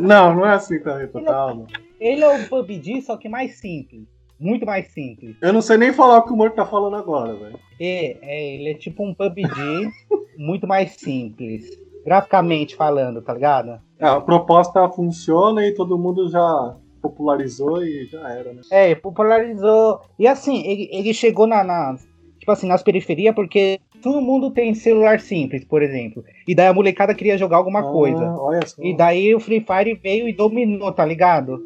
[0.00, 1.66] Não, não é assim também, calma.
[2.00, 4.02] Ele é o PUBG, só que mais simples.
[4.40, 5.36] Muito mais simples.
[5.42, 7.58] Eu não sei nem falar o que o Morto tá falando agora, velho.
[7.80, 9.88] É, é, ele é tipo um PUBG
[10.38, 11.68] muito mais simples.
[12.04, 13.80] Graficamente falando, tá ligado?
[14.00, 18.60] A proposta funciona e todo mundo já popularizou e já era, né?
[18.70, 20.00] É, popularizou.
[20.18, 21.96] E assim, ele, ele chegou na, na-
[22.38, 26.24] Tipo assim, nas periferias, porque todo mundo tem celular simples, por exemplo.
[26.46, 28.24] E daí a molecada queria jogar alguma Ah, coisa.
[28.38, 28.80] olha só.
[28.82, 31.58] E daí o Free Fire veio e dominou, tá ligado?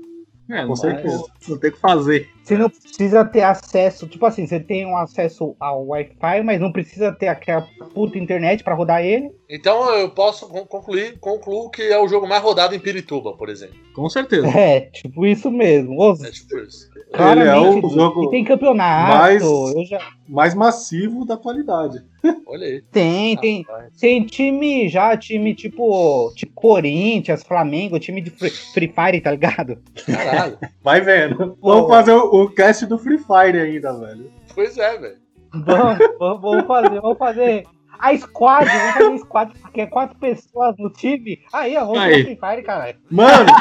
[0.51, 1.23] É, Com certeza.
[1.49, 2.27] Não tem o que fazer.
[2.43, 6.73] Você não precisa ter acesso, tipo assim, você tem um acesso ao Wi-Fi, mas não
[6.73, 9.31] precisa ter aquela puta internet pra rodar ele.
[9.49, 13.49] Então eu posso con- concluir, concluo que é o jogo mais rodado em Pirituba, por
[13.49, 13.77] exemplo.
[13.95, 14.49] Com certeza.
[14.59, 15.99] É, tipo isso mesmo.
[16.01, 16.91] Ô, É tipo isso.
[16.95, 19.13] Ele é o claramente, jogo E tem campeonato.
[19.19, 20.01] mais- Eu já...
[20.27, 21.99] mais massivo da atualidade.
[22.47, 22.83] Olha aí.
[22.91, 23.63] Tem, tem.
[23.63, 23.93] Rapaz.
[24.01, 29.79] Tem time já, time tipo, tipo Corinthians, Flamengo, time de Free, Free Fire, tá ligado?
[30.07, 30.59] Caralho.
[30.83, 31.59] Vai vendo.
[31.61, 34.33] Vamos fazer o, o cast do Free Fire ainda, velho.
[34.55, 35.17] pois é, velho.
[35.53, 37.67] Vamos, vamos, fazer, vamos fazer.
[37.99, 41.39] A squad, vamos fazer squad, porque é quatro pessoas no time.
[41.53, 42.25] Aí, ó, vamos Aí.
[42.25, 42.97] Free Fire, caralho.
[43.11, 43.53] Mano,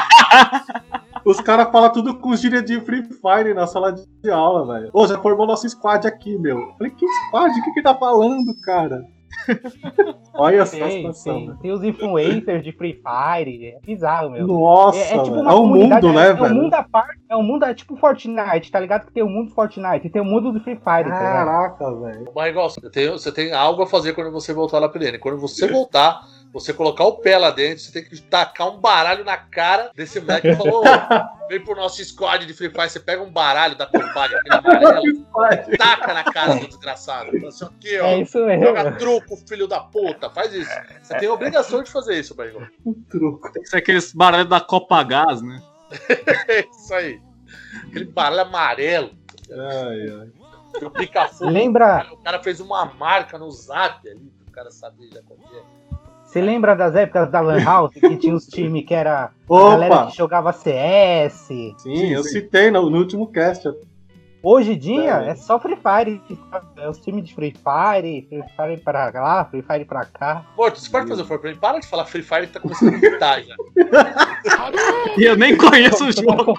[1.24, 4.90] os caras falam tudo com gíria de Free Fire na sala de aula, velho.
[4.92, 6.58] Ô, já formou nosso squad aqui, meu.
[6.58, 7.52] Eu Falei, que squad?
[7.52, 9.06] O que que tá falando, cara?
[10.34, 11.58] Olha só a Tem, situação, tem, velho.
[11.60, 14.46] tem os influencers de Free Fire, é bizarro, meu.
[14.46, 16.54] Nossa, É, é tipo É um comunidade, mundo, né, é, é um velho?
[16.54, 19.06] mundo à parte, é um mundo, é tipo Fortnite, tá ligado?
[19.06, 21.18] Que tem o mundo do Fortnite e tem o mundo do Free Fire, tá?
[21.18, 22.32] Caraca, velho.
[22.34, 25.18] Mas igual, você tem, você tem algo a fazer quando você voltar lá pra ele.
[25.18, 26.20] Quando você voltar,
[26.52, 30.20] você colocar o pé lá dentro, você tem que tacar um baralho na cara desse
[30.20, 33.74] moleque que falou: "Ô, vem pro nosso squad de Free Fire, você pega um baralho
[33.76, 35.26] da Combag, aquele amarelo,
[35.78, 37.30] taca na cara do desgraçado.
[37.32, 38.06] Fala assim, aqui, ó.
[38.06, 38.64] É isso mesmo.
[38.66, 40.28] Joga truco, filho da puta.
[40.30, 40.70] Faz isso.
[41.02, 42.62] Você tem a obrigação de fazer isso, Barrigol.
[42.84, 43.50] Um truco.
[43.52, 45.60] Tem que ser aqueles baralhos da Copa Gás, né?
[46.48, 47.20] É isso aí.
[47.86, 49.10] Aquele baralho amarelo.
[49.50, 50.30] Ai, ai.
[51.42, 51.50] O.
[51.50, 55.56] Lembra- O cara fez uma marca no zap ali, pro cara saber já qual que
[55.56, 55.81] é.
[56.32, 59.70] Você lembra das épocas da Lan House, que tinha os times que era a Opa!
[59.72, 61.48] galera que jogava CS?
[61.76, 63.68] Sim, eu citei no, no último cast.
[64.42, 65.28] Hoje em dia É.
[65.28, 66.22] é só Free Fire.
[66.78, 70.46] É os times de Free Fire, Free Fire pra lá, Free Fire pra cá.
[70.56, 71.56] Morto, você pode fazer um favor pra mim?
[71.58, 73.54] Para de falar Free Fire que tá começando a gritar já.
[75.18, 76.54] E eu nem conheço o jogo.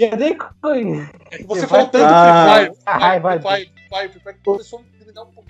[0.00, 1.10] Eu nem conheço.
[1.30, 2.56] É você Vai- falou tanto Ah.
[2.58, 4.97] Free Fire, vai- Free Fire, Free Fire, Free Fire, começou a um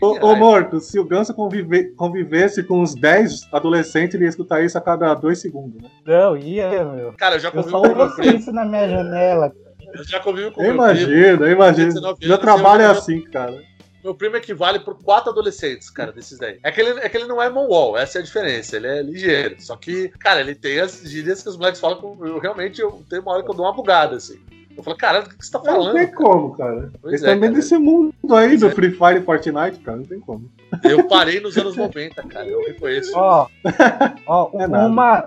[0.01, 0.37] Ô, ô.
[0.37, 4.81] Morto, se o Ganso convive- convivesse com uns 10 adolescentes, ele ia escutar isso a
[4.81, 5.91] cada 2 segundos, né?
[6.07, 7.13] Não, ia, meu.
[7.15, 8.37] Cara, eu já Eu convivo só com meu primo.
[8.39, 9.53] isso na minha janela.
[9.95, 11.45] Eu já convivo com Eu meu primo.
[11.45, 11.89] eu imagino.
[11.89, 13.63] 19 Meu trabalho é eu- assim, cara.
[14.05, 16.59] Meu primo equivale por quatro adolescentes, cara, desses daí.
[16.63, 18.77] É que ele, é que ele não é mongol, essa é a diferença.
[18.77, 19.57] Ele é ligeiro.
[19.59, 22.17] Só que, cara, ele tem as gírias que os moleques falam com.
[22.25, 24.39] Eu realmente eu, tem uma hora que eu dou uma bugada, assim.
[24.79, 25.93] Eu falo, cara, o que você tá Não falando?
[25.95, 26.93] tem como, cara.
[27.03, 27.55] Pois Eles é, também cara.
[27.55, 29.97] desse mundo aí do Free Fire e Fortnite, cara.
[29.99, 30.49] Não tem como.
[30.85, 32.47] Eu parei nos anos 90, cara.
[32.47, 33.13] Eu reconheço.
[33.17, 33.49] Ó,
[34.27, 35.25] ó, É uma,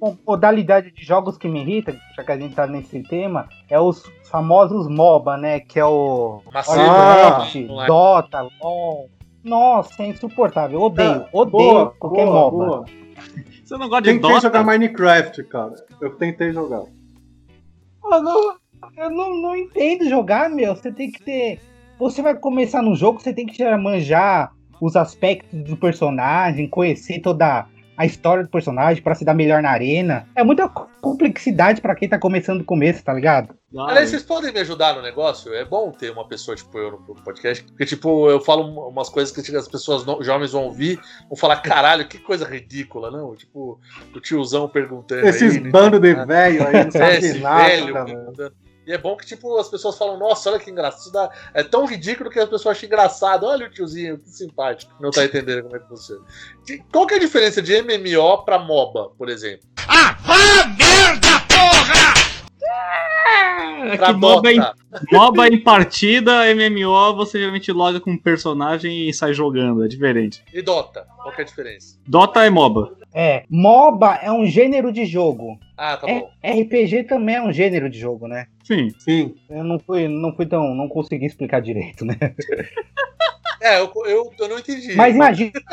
[0.00, 3.78] uma modalidade de jogos que me irrita, já que a gente tá nesse tema, é
[3.78, 5.60] os famosos MOBA, né?
[5.60, 6.78] Que é o Massivo.
[6.78, 9.10] Warcraft, Ah, Dota, LoL.
[9.44, 10.80] Nossa, é insuportável.
[10.80, 12.56] Odeio, Ah, odeio boa, qualquer boa, MOBA.
[12.66, 12.84] boa.
[13.62, 14.40] Você não gosta de Tentei Dota?
[14.40, 15.74] jogar Minecraft, cara.
[16.00, 16.82] Eu tentei jogar.
[18.04, 18.54] Eu não,
[18.96, 20.74] eu não, não entendo jogar, meu.
[20.74, 21.58] Você tem que ter.
[21.98, 27.20] Você vai começar no jogo, você tem que já manjar os aspectos do personagem, conhecer
[27.20, 30.28] toda a história do personagem pra se dar melhor na arena.
[30.36, 33.54] É muita complexidade pra quem tá começando do começo, tá ligado?
[33.74, 35.54] Aliás, vocês podem me ajudar no negócio?
[35.54, 39.08] É bom ter uma pessoa tipo eu no podcast, porque tipo, eu falo um- umas
[39.08, 43.34] coisas que as pessoas jovens vão ouvir, vão falar, caralho, que coisa ridícula, não?
[43.34, 43.80] Tipo,
[44.14, 46.34] o tiozão perguntando Esses aí, bando de entende nada.
[46.34, 48.52] velho aí, não sabe É, de esse nada, velho.
[48.86, 51.00] E é bom que, tipo, as pessoas falam, nossa, olha que engraçado.
[51.00, 53.44] Isso dá- É tão ridículo que as pessoas acham engraçado.
[53.44, 54.92] Olha o tiozinho, que simpático.
[55.00, 56.24] Não tá entendendo como é que funciona.
[56.92, 59.66] Qual que é a diferença de MMO pra MOBA, por exemplo?
[59.88, 62.14] Ah, vá merda, porra!
[62.58, 63.15] Pra
[64.06, 64.60] que MOBA em.
[65.12, 70.42] MOBA em partida, MMO, você geralmente loga com um personagem e sai jogando, é diferente.
[70.52, 71.06] E Dota?
[71.16, 71.98] Qual que é a diferença?
[72.06, 72.96] Dota é MOBA.
[73.14, 75.58] É, MOBA é um gênero de jogo.
[75.76, 76.30] Ah, tá É, bom.
[76.44, 78.46] RPG também é um gênero de jogo, né?
[78.64, 78.88] Sim.
[78.98, 79.34] Sim.
[79.48, 80.74] Eu não fui, não fui tão.
[80.74, 82.16] não consegui explicar direito, né?
[83.60, 84.94] É, eu, eu, eu não entendi.
[84.94, 85.52] Mas imagina.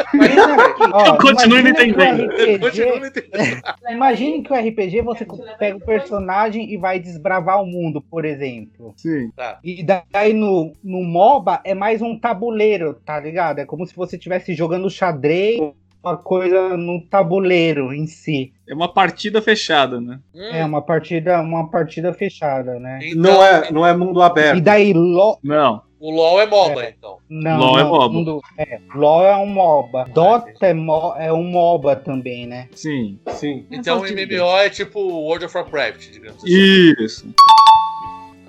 [1.06, 2.32] Eu continuo não entendendo.
[2.32, 3.62] Eu continuo não entendendo.
[3.90, 5.26] Imagine que o RPG você
[5.58, 8.94] pega o personagem e vai desbravar o mundo, por exemplo.
[8.98, 9.32] Sim.
[9.36, 9.60] Tá.
[9.64, 13.60] E daí no, no MOBA é mais um tabuleiro, tá ligado?
[13.60, 15.60] É como se você estivesse jogando xadrez,
[16.04, 18.54] uma coisa no tabuleiro em si.
[18.68, 20.20] É uma partida fechada, né?
[20.36, 23.00] É uma partida, uma partida fechada, né?
[23.16, 24.58] Não é, não é mundo aberto.
[24.58, 25.40] E daí LOL.
[25.42, 25.82] Não.
[26.06, 27.18] O LoL é MOBA, então.
[27.30, 28.10] Não, LOL é não, MOBA.
[28.14, 30.06] mundo- é, LOL é um MOBA.
[30.14, 32.68] Dota é, mo- é um MOBA também, né?
[32.76, 33.18] Sim.
[33.30, 33.66] Sim.
[33.72, 36.54] Então o MMO é tipo World of Warcraft, digamos assim.
[36.54, 37.34] Isso.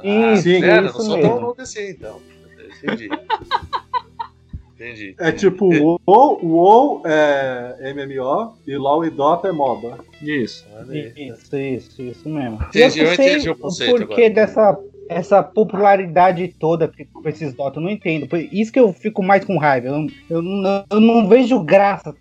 [0.02, 1.30] Ah, Isso, é, não isso sou mesmo.
[1.30, 2.20] tão noob assim, então.
[2.82, 3.08] Entendi.
[4.74, 5.14] Entendi.
[5.20, 9.98] É tipo, o WoW, o WoW é MMO e LoL e Dota é MOBA.
[10.20, 10.66] Isso.
[11.16, 12.58] Isso, isso, isso mesmo.
[12.64, 14.34] Entendi, eu eu não entendi o conceito porquê agora.
[14.34, 18.26] dessa essa popularidade toda com esses Dota, eu não entendo.
[18.28, 19.88] Por isso que eu fico mais com raiva.
[19.88, 22.14] Eu, não- eu, não, eu não vejo graça.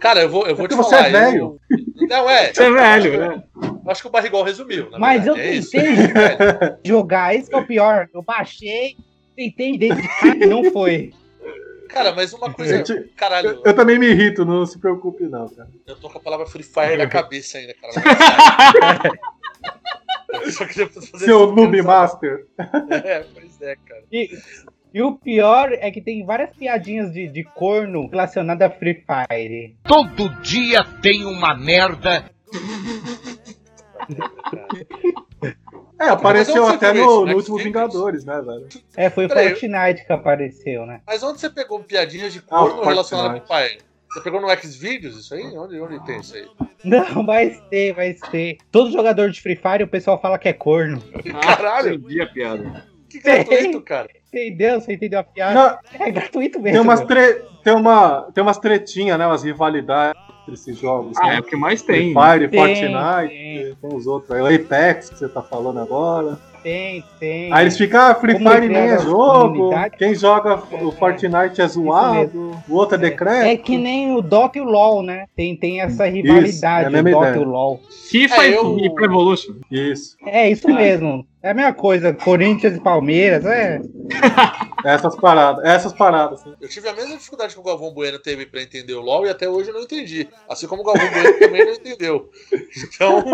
[0.00, 1.02] Cara, eu vou, eu vou É te porque falar.
[1.04, 1.58] você é velho.
[1.70, 2.52] eu- Não, é.
[2.52, 3.42] Você é velho, eu, né?
[3.84, 4.90] eu acho que o Barrigol resumiu.
[4.90, 5.70] na Mas eu verdade, é isso.
[5.70, 5.94] tentei
[6.84, 8.08] jogar, esse que é o pior.
[8.12, 8.96] Eu baixei,
[9.36, 11.12] tentei dedicar e não foi.
[11.88, 12.78] Cara, mas uma coisa.
[12.78, 15.68] Gente, Caralho, Eu, eu também me irrito, não se preocupe não, cara.
[15.86, 17.92] eu tô com a palavra Free Fire na cabeça ainda, cara.
[21.18, 21.82] Seu Noob.
[21.82, 22.46] Master.
[23.04, 24.02] É, pois é, cara.
[24.10, 24.30] E,
[24.92, 29.76] e o pior é que tem várias piadinhas de, de corno relacionadas a Free Fire.
[29.84, 32.30] Todo dia tem uma merda.
[35.98, 37.26] É, apareceu até no, isso?
[37.26, 37.56] no último?
[37.56, 38.68] Vingadores, né, velho?
[38.96, 41.00] É, foi o Fortnite que apareceu, né?
[41.06, 43.68] Mas onde você pegou piadinhas de Ah, o corno relacionadas com Fortnite.
[43.68, 43.85] Free Fire?
[44.16, 45.42] Você pegou no Xvideos isso aí?
[45.58, 46.46] Onde, onde tem isso aí?
[46.82, 48.56] Não, vai ter, vai ter.
[48.72, 51.02] Todo jogador de Free Fire o pessoal fala que é corno.
[51.42, 52.84] Caralho, Entendi a piada.
[53.10, 54.08] que gratuito, cara.
[54.32, 54.80] Entendeu?
[54.80, 55.54] Você entendeu a piada?
[55.54, 56.78] Não, É gratuito mesmo.
[56.78, 57.42] tem, umas tre...
[57.62, 58.22] tem, uma...
[58.34, 59.26] tem umas tretinhas, né?
[59.26, 61.14] Umas rivalidades entre esses jogos.
[61.18, 61.36] Ah, né?
[61.36, 62.14] é o que mais Free tem.
[62.14, 63.74] Fire, Tem, Fortnite, tem.
[63.74, 63.96] tem.
[63.98, 64.40] os outros aí.
[64.40, 66.38] O Apex, que você tá falando agora.
[66.66, 67.52] Tem, tem.
[67.52, 69.70] Aí eles ficam, ah, Free Fire nem é a jogo.
[69.96, 72.56] Quem joga o Fortnite é zoado.
[72.68, 73.46] O outro é decreto.
[73.46, 75.26] É que nem o Dota e o LoL, né?
[75.36, 77.36] Tem, tem essa rivalidade, é a o Dota ideia.
[77.36, 77.80] e o LoL.
[78.10, 79.52] FIFA É, e- eu- e Pro Evolution.
[79.70, 80.16] Isso.
[80.26, 81.24] É isso mesmo.
[81.40, 82.12] É a mesma coisa.
[82.12, 83.80] Corinthians e Palmeiras, é.
[84.86, 85.64] Essas paradas.
[85.64, 86.40] Essas paradas.
[86.40, 86.54] assim.
[86.60, 89.30] Eu tive a mesma dificuldade que o Galvão Bueno teve pra entender o LoL e
[89.30, 90.28] até hoje eu não entendi.
[90.48, 92.30] Assim como o Galvão Bueno também não entendeu.
[92.76, 93.24] Então,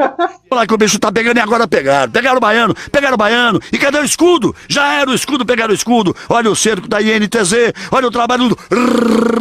[0.50, 2.10] lá que o bicho tá pegando e agora pegaram.
[2.10, 3.60] Pegaram o baiano, pegaram o baiano.
[3.70, 4.56] E cadê o escudo?
[4.66, 6.16] Já era o escudo, pegaram o escudo.
[6.28, 7.52] Olha o cerco da INTZ.
[7.92, 8.58] Olha o trabalho do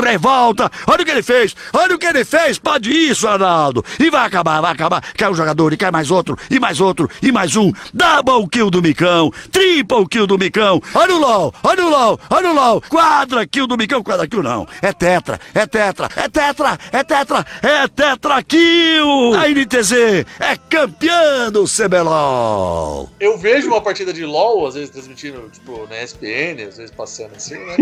[0.04, 0.70] Revolta.
[0.86, 1.56] Olha o que ele fez.
[1.72, 2.60] Olha o que ele fez.
[2.60, 3.86] Pode isso, Arnaldo.
[3.98, 5.02] E vai acabar, vai acabar.
[5.14, 6.38] Cai um jogador e cai mais outro.
[6.52, 7.10] E mais outro.
[7.22, 7.72] E mais um.
[7.94, 9.32] Double kill do Micão.
[9.50, 10.82] Triple kill do Micão.
[10.94, 11.53] Olha o LOL.
[11.62, 12.82] O LOL.
[12.90, 14.04] Quadra kill do Micão.
[14.04, 14.68] Quadra kill não.
[14.82, 15.40] É tetra.
[15.54, 16.10] É tetra.
[16.16, 16.80] É tetra.
[16.92, 17.46] É tetra.
[17.62, 19.34] É tetra kill.
[19.36, 23.10] A NTZ é campeã do CBLOL.
[23.20, 27.36] eu vejo uma partida de LoL, às vezes transmitindo, tipo, na ESPN, às vezes passando
[27.36, 27.76] assim, né?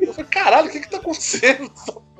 [0.00, 1.70] Eu falei, caralho, o que que tá acontecendo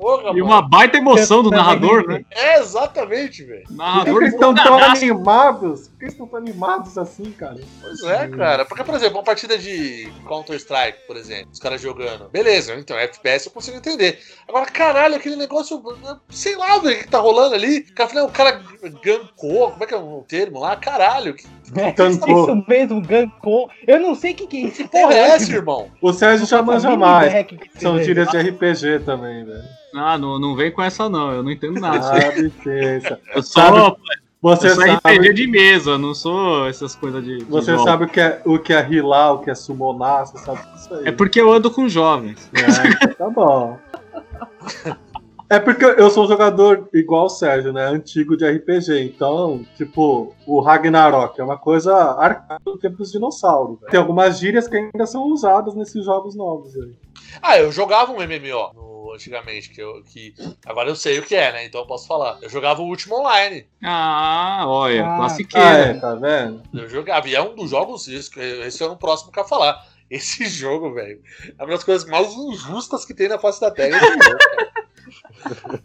[0.03, 0.45] porra, E mano.
[0.45, 2.25] uma baita emoção do narrador, né?
[2.29, 3.63] É, exatamente, velho.
[3.67, 5.87] Por que, eles estão tão animados?
[5.87, 7.59] Por que eles estão tão animados assim, cara?
[7.81, 8.65] Pois é, cara.
[8.65, 12.27] Porque, por exemplo, uma partida de Counter-Strike, por exemplo, os caras jogando.
[12.29, 14.19] Beleza, então FPS eu consigo entender.
[14.47, 15.81] Agora, caralho, aquele negócio,
[16.29, 17.85] sei lá, velho, o que tá rolando ali.
[17.89, 18.61] O cara, o cara
[19.01, 20.75] gancou, como é que é o termo lá?
[20.75, 22.43] Caralho, que É, Tancou.
[22.43, 23.69] isso mesmo, gancou.
[23.87, 24.87] Eu não sei o que, que é isso.
[24.87, 25.87] porra é essa, irmão?
[26.01, 27.27] O Sérgio já Não manja fazia mais.
[27.27, 29.63] ideia que que São gírias de RPG também, velho.
[29.95, 32.11] Ah, não, não vem com essa não, eu não entendo nada.
[32.13, 33.19] Ah, licença.
[33.35, 33.97] eu sou, sabe-
[34.41, 37.37] Você eu sou sabe, RPG de mesa, não sou essas coisas de.
[37.39, 37.83] de você jogos.
[37.85, 40.93] sabe o que, é, o que é rilar, o que é summonar, você sabe disso
[40.95, 41.07] aí.
[41.09, 42.49] É porque eu ando com jovens.
[42.53, 43.77] É, tá bom.
[45.55, 47.85] É porque eu sou um jogador igual o Sérgio, né?
[47.85, 49.03] Antigo de RPG.
[49.03, 53.79] Então, tipo, o Ragnarok é uma coisa arcada do tempo dos dinossauros.
[53.79, 53.91] velho.
[53.91, 56.95] Tem algumas gírias que ainda são usadas nesses jogos novos aí.
[57.41, 60.33] Ah, eu jogava um MMO no- antigamente, que, eu, que
[60.65, 61.65] agora eu sei o que é, né?
[61.65, 62.37] Então eu posso falar.
[62.41, 63.67] Eu jogava o último online.
[63.83, 65.67] Ah, olha, Ah, classiqueira.
[65.67, 66.63] Ah, é, tá vendo?
[66.73, 67.27] Eu jogava.
[67.27, 69.79] E é um dos jogos, esse esse é o próximo que eu falar.
[70.13, 71.19] Esse jogo, velho,
[71.57, 73.97] é uma das coisas mais injustas que tem na face da Terra.
[73.97, 74.71] esse jogo, cara.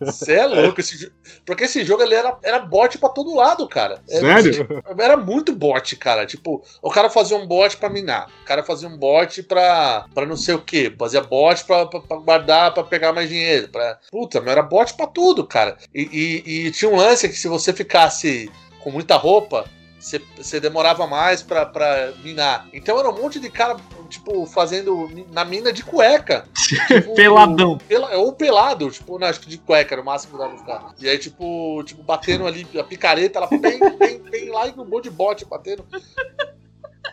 [0.00, 1.10] Você é louco, esse
[1.44, 4.00] porque esse jogo ele era, era bot pra todo lado, cara.
[4.08, 4.82] Era- Sério?
[4.98, 6.26] Era muito bot, cara.
[6.26, 8.30] Tipo, o cara fazia um bot pra minar.
[8.42, 10.94] O cara fazia um bot pra, pra não sei o que.
[10.98, 13.68] Fazia bot pra, pra, pra guardar, pra pegar mais dinheiro.
[13.68, 13.98] Pra...
[14.10, 15.76] Puta, mas era bot pra tudo, cara.
[15.94, 16.02] E,
[16.46, 18.50] e- e tinha um lance que se você ficasse
[18.82, 19.64] com muita roupa,
[19.98, 22.68] você, você demorava mais pra, pra minar.
[22.72, 23.76] Então era um monte de cara,
[24.08, 26.46] tipo, fazendo na mina de cueca.
[26.88, 27.78] Tipo, Peladão.
[27.78, 30.58] pela- ou pelado, tipo, não, acho que de cueca era o máximo que dava pra
[30.60, 30.94] ficar.
[31.00, 34.84] E aí, tipo, tipo, batendo ali a picareta, ela bem, bem, bem lá e no
[34.84, 35.84] monte de bote batendo.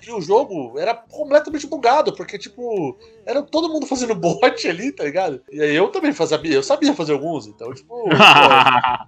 [0.06, 5.04] E o jogo era completamente bugado, porque, tipo, era todo mundo fazendo bot ali, tá
[5.04, 5.42] ligado?
[5.52, 8.10] E aí eu também fazia, eu sabia fazer alguns, então, tipo, pô,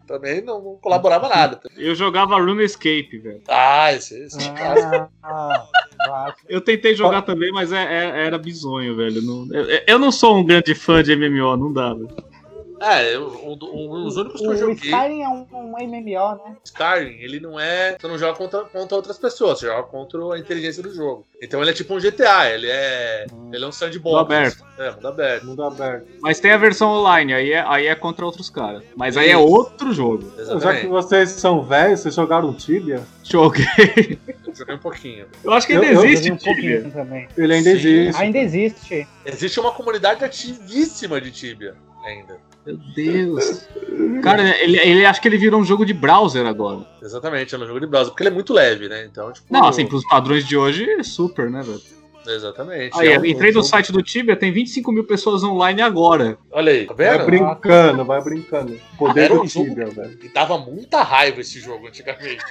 [0.07, 1.59] também não, não colaborava nada.
[1.75, 3.41] Eu jogava RuneScape, velho.
[3.47, 4.53] Ah, esse, esse é.
[4.57, 5.67] Ah, ah,
[6.47, 9.21] Eu tentei jogar também, mas é- é- era bizonho, velho.
[9.21, 12.09] Não- eu, eu não sou um grande fã de MMO, não dá, velho.
[12.79, 14.75] É, eu, um, um, os únicos que eu o joguei.
[14.75, 16.55] Skyrim é um, um MMO, né?
[16.63, 17.97] Skyrim, ele não é.
[17.99, 21.25] Você não joga contra, contra outras pessoas, você joga contra a inteligência do jogo.
[21.41, 23.25] Então ele é tipo um GTA, ele é.
[23.51, 24.11] Ele é um sandbox.
[24.13, 24.63] Mundo aberto.
[24.77, 25.45] É, mundo aberto.
[25.47, 26.07] Mundo aberto.
[26.21, 28.83] Mas tem a versão online, aí é, aí é contra outros caras.
[28.95, 29.41] Mas aí é Isso.
[29.41, 30.29] outro jogo.
[30.29, 30.87] Já que Exatamente.
[30.87, 33.01] vocês são velhos, vocês jogaram Tibia?
[33.23, 34.19] Joguei.
[34.57, 35.25] Eu joguei um pouquinho.
[35.43, 36.75] Eu acho que Eu- ainda eu existe, Joguei um Tibia.
[36.81, 37.27] pouquinho também.
[37.37, 37.75] Ele ainda Sim.
[37.77, 38.21] existe.
[38.21, 39.07] Ainda existe.
[39.25, 42.37] Existe uma comunidade ativíssima de Tibia ainda.
[42.65, 43.67] Meu Deus.
[44.23, 46.85] Cara, ele, ele acho que ele virou um jogo de browser agora.
[47.01, 49.05] Exatamente, é um jogo de browser, porque ele é muito leve, né?
[49.05, 49.45] Então, tipo.
[49.49, 51.79] Não, assim, pros padrões de hoje, é super, né, velho?
[52.33, 52.99] Exatamente.
[52.99, 56.37] Aí, É um entrei no site do Tibia, tem 25 mil pessoas online agora.
[56.51, 58.79] Olha aí, tá Vai brincando, vai brincando.
[58.97, 60.19] Poder Era do um jogo- Tibia, velho.
[60.23, 62.43] E dava muita raiva esse jogo antigamente.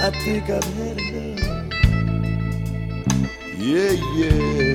[0.00, 1.40] I think I've had enough.
[3.58, 4.73] Yeah, yeah.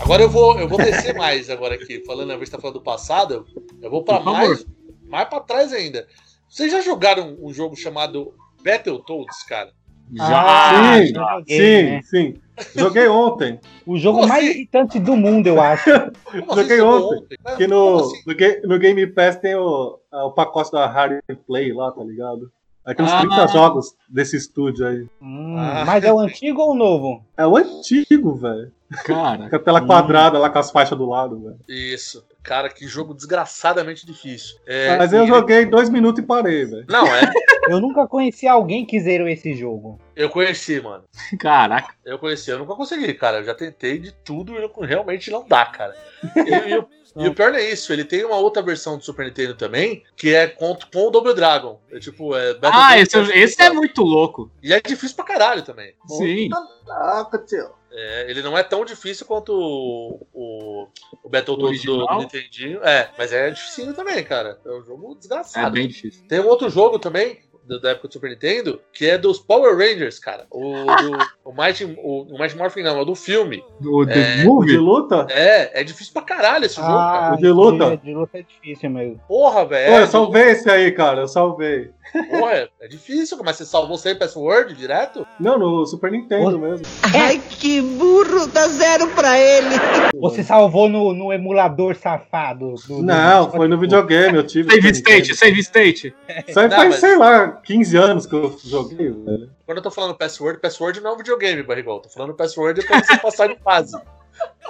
[0.00, 2.74] Agora eu vou, eu vou descer mais agora aqui, falando, a vez que tá falando
[2.78, 3.46] do passado,
[3.82, 4.32] eu vou favor.
[4.32, 4.66] mais,
[5.08, 6.06] mais pra trás ainda.
[6.48, 8.32] Vocês já jogaram um jogo chamado
[8.62, 9.72] Battletoads, cara?
[10.20, 12.00] Ah, sim, já joguei, sim, né?
[12.04, 12.34] sim.
[12.76, 13.60] Joguei ontem.
[13.84, 14.54] O jogo Como mais assim?
[14.54, 15.90] irritante do mundo, eu acho.
[16.24, 17.36] Como assim Joguei ontem.
[17.44, 18.22] Não, Que no, assim?
[18.64, 22.50] no Game Pass tem o, o pacote da Harry Play lá, tá ligado?
[22.94, 23.20] Tem uns Ah.
[23.20, 25.06] 30 jogos desse estúdio aí.
[25.20, 25.84] Hum, Ah.
[25.84, 27.24] Mas é o antigo ou o novo?
[27.36, 28.70] É o antigo, velho.
[29.04, 29.50] Cara.
[29.50, 31.58] Com a tela quadrada lá com as faixas do lado, velho.
[31.68, 32.24] Isso.
[32.42, 34.56] Cara, que jogo desgraçadamente difícil.
[34.64, 36.86] É, Mas eu e- joguei dois minutos e parei, velho.
[36.88, 37.20] Não, é.
[37.68, 39.98] Eu nunca conheci alguém que zerou esse jogo.
[40.14, 41.02] Eu conheci, mano.
[41.40, 41.94] Caraca.
[42.04, 43.38] Eu conheci, eu nunca consegui, cara.
[43.38, 45.92] Eu já tentei de tudo e eu- realmente não dá, cara.
[46.36, 46.84] E, e
[47.16, 49.54] o- e o pior não é isso, ele tem uma outra versão do Super Nintendo
[49.54, 51.80] também, que é com, com o Double Dragon.
[51.90, 54.50] É tipo, é Battle Ah, esse, esse é muito louco.
[54.62, 55.94] E é difícil pra caralho também.
[56.06, 56.48] Sim.
[56.86, 57.70] Caraca, tio.
[57.98, 60.86] É, ele não é tão difícil quanto o, o,
[61.24, 62.84] o Battletoads do, do Nintendinho.
[62.84, 64.60] É, mas é difícil também, cara.
[64.66, 65.70] É um jogo É desgraçado.
[65.70, 66.22] bem difícil.
[66.28, 69.76] Tem um outro jogo também, do- da época do Super Nintendo, que é dos Power
[69.76, 70.46] Rangers, cara.
[70.50, 73.62] O, do, o, Mighty, o, o Mighty Morphin não, é o do filme.
[73.84, 74.76] O É, The O de Movie?
[74.76, 75.26] luta?
[75.30, 77.32] É, é difícil pra caralho esse jogo, cara.
[77.32, 77.90] Ah, de luta?
[77.96, 79.20] De, de luta é difícil mesmo.
[79.28, 79.94] Porra, Pô, velho.
[79.94, 81.22] eu É, salvei esse aí, cara.
[81.22, 81.90] Eu salvei.
[82.30, 85.26] porra, é, é difícil, mas você salvou sem password direto?
[85.40, 86.86] Não, no Super Nintendo mesmo.
[87.14, 89.74] Ai, que burro, dá zero pra ele.
[90.20, 92.74] Você salvou no, no emulador safado.
[92.88, 94.36] do- do- Não, foi no videogame.
[94.36, 94.70] Eu tive.
[94.70, 95.34] Save State.
[95.34, 96.14] Save State.
[96.46, 99.50] Isso aí Não, faz, mas- sei lá, 15 anos que eu joguei, velho.
[99.64, 102.00] Quando eu tô falando password, password não é um videogame, Barrigol.
[102.00, 103.96] Tô falando password é pra você passar de fase.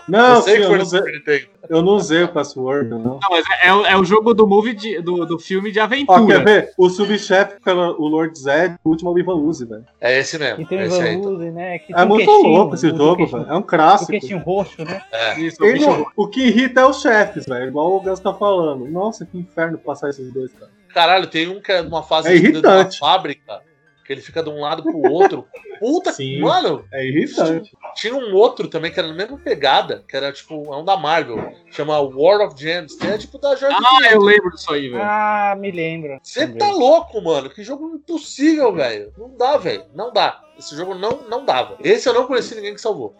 [0.08, 2.88] Não, eu sei sim, que eu foi não, no usei, eu não usei o password,
[2.88, 2.98] não.
[3.00, 5.80] Não, mas é, é o- é o jogo do movie de- do, do filme de
[5.80, 6.24] Ó, aventura.
[6.24, 6.72] quer ver?
[6.78, 9.84] O subchefe pela o Lord Zed, o último é o Ivan Uzi, velho.
[10.00, 10.58] É esse mesmo.
[10.58, 11.30] Que tem é o esse aí, Ivan.
[11.30, 11.78] Uzi, né?
[11.80, 13.46] Que É um muito louco esse um jogo, velho.
[13.48, 14.12] É um clássico.
[14.12, 15.02] queixinho roxo, né?
[15.10, 15.40] É.
[15.40, 17.66] Isso, o E o que irrita é os chefes, velho.
[17.66, 18.86] Igual o Gus tá falando.
[18.88, 20.70] Nossa, que inferno passar esses dois, cara.
[20.96, 23.60] Caralho, tem um que é numa fase É de uma fábrica,
[24.02, 25.46] que ele fica de um lado pro outro.
[25.78, 26.16] Puta que.
[26.16, 26.40] Sim.
[26.40, 27.76] Mano, É irritante.
[27.96, 30.96] tinha um outro também que era na mesma pegada, que era tipo, é um da
[30.96, 34.88] Marvel, chama War of Gems, que é tipo da Jordan Ah, eu lembro disso aí,
[34.88, 35.02] velho.
[35.02, 36.18] Ah, me lembro.
[36.22, 37.50] Você tá louco, mano.
[37.50, 39.12] Que jogo impossível, velho.
[39.18, 39.84] Não dá, velho.
[39.94, 40.40] Não dá.
[40.58, 41.76] Esse jogo não, não dava.
[41.84, 43.14] Esse eu não conheci ninguém que salvou.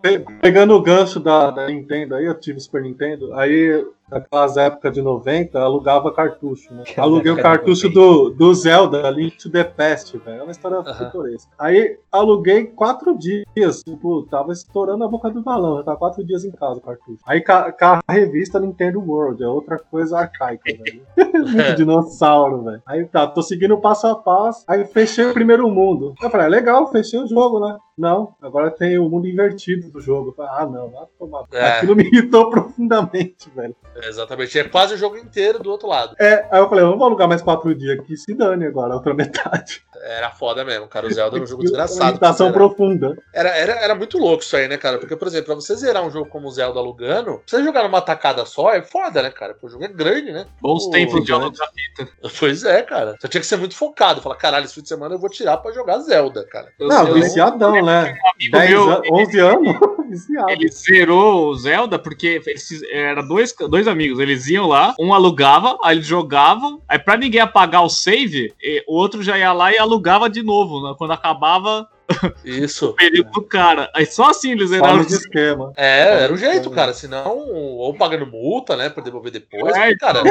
[0.00, 4.92] Pe- pegando o gancho da, da Nintendo aí, eu tive Super Nintendo, aí naquelas épocas
[4.92, 6.84] de 90, alugava cartucho, né?
[6.96, 10.40] Aluguei o cartucho do, do Zelda, Link to the Past, velho.
[10.40, 11.04] É uma história Aham.
[11.06, 11.50] pitoresca.
[11.58, 16.44] Aí aluguei quatro dias, tipo, tava estourando a boca do balão, eu tava quatro dias
[16.44, 17.20] em casa o cartucho.
[17.26, 21.02] Aí ca- ca- a revista Nintendo World, é outra coisa arcaica, velho.
[21.52, 22.82] Muito dinossauro, velho.
[22.86, 26.14] Aí tá, tô seguindo passo a passo, aí fechei o primeiro mundo.
[26.22, 27.76] Eu falei, ah, legal, fechei o jogo, né?
[27.96, 30.34] Não, agora tem o mundo invertido do jogo.
[30.38, 31.44] Ah, não, vai tomar.
[31.50, 31.78] É.
[31.78, 33.74] Aquilo me irritou profundamente, velho.
[33.94, 34.58] É, exatamente.
[34.58, 36.14] É quase o jogo inteiro do outro lado.
[36.20, 39.14] É, aí eu falei, vou alugar mais quatro dias aqui, se dane agora, a outra
[39.14, 39.82] metade.
[40.02, 41.06] Era foda mesmo, cara.
[41.06, 42.18] O Zelda era um jogo Uma desgraçado.
[42.18, 42.52] pra zerar.
[42.52, 43.16] profunda.
[43.32, 44.98] Era, era, era muito louco isso aí, né, cara?
[44.98, 47.82] Porque, por exemplo, pra você zerar um jogo como o Zelda alugando, pra você jogar
[47.84, 49.52] numa tacada só é foda, né, cara?
[49.54, 50.46] Porque o jogo é grande, né?
[50.60, 52.08] Bons Pô, tempos de fita.
[52.38, 53.16] Pois é, cara.
[53.20, 54.20] Você tinha que ser muito focado.
[54.20, 56.68] Falar, caralho, esse fim de semana eu vou tirar pra jogar Zelda, cara.
[56.78, 58.16] Eu- Não, eu- viciadão, né?
[58.34, 59.76] amigo 10 meu, an- 11 anos,
[60.16, 60.50] viciado.
[60.50, 64.18] Ele zerou o Zelda porque eles fiz- era dois, dois amigos.
[64.18, 66.82] Eles iam lá, um alugava, aí eles jogavam.
[66.88, 68.52] Aí pra ninguém apagar o save,
[68.86, 71.88] o outro já ia lá e alugava de novo, né, quando acabava
[72.44, 72.90] Isso.
[72.90, 73.90] o período do cara.
[73.94, 74.94] Aí só assim eles zeraram.
[74.94, 75.72] Forma de esquema.
[75.76, 76.92] É, era o jeito, cara.
[76.94, 79.74] Senão, ou pagando multa, né, pra devolver depois.
[79.74, 80.22] É, porque, cara,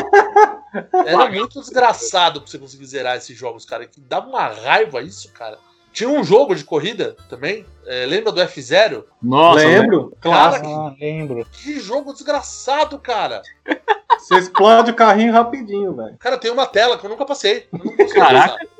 [1.05, 3.85] era muito desgraçado pra você conseguir zerar esses jogos, cara.
[3.85, 5.57] Que dava uma raiva isso, cara.
[5.95, 7.65] Tinha um jogo de corrida também.
[7.87, 9.05] é, lembra do F0?
[9.23, 10.11] Nossa, Lembro?
[10.19, 10.67] Cara, Clássico.
[10.67, 11.47] Ah, lembro.
[11.53, 13.41] Que jogo desgraçado, cara.
[14.19, 16.17] Você explode o carrinho rapidinho, velho.
[16.19, 17.67] Cara, tem uma tela que eu nunca passei.
[17.71, 18.53] Eu não Caraca.
[18.55, 18.75] passar.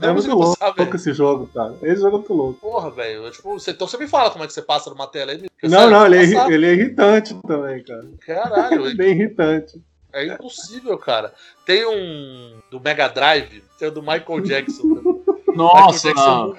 [0.00, 1.74] É Não muito louco passar, esse jogo, cara.
[1.82, 2.60] Esse jogo é muito louco.
[2.60, 3.30] Porra, velho.
[3.30, 5.44] Tipo, você, então você me fala como é que você passa numa tela aí.
[5.64, 8.08] Não, não, ele é, ele é irritante também, cara.
[8.24, 9.82] Caralho, Bem irritante.
[10.14, 11.34] É impossível, cara.
[11.66, 15.23] Tem um do Mega Drive, tem o do Michael Jackson.
[15.56, 16.54] Nossa, Jackson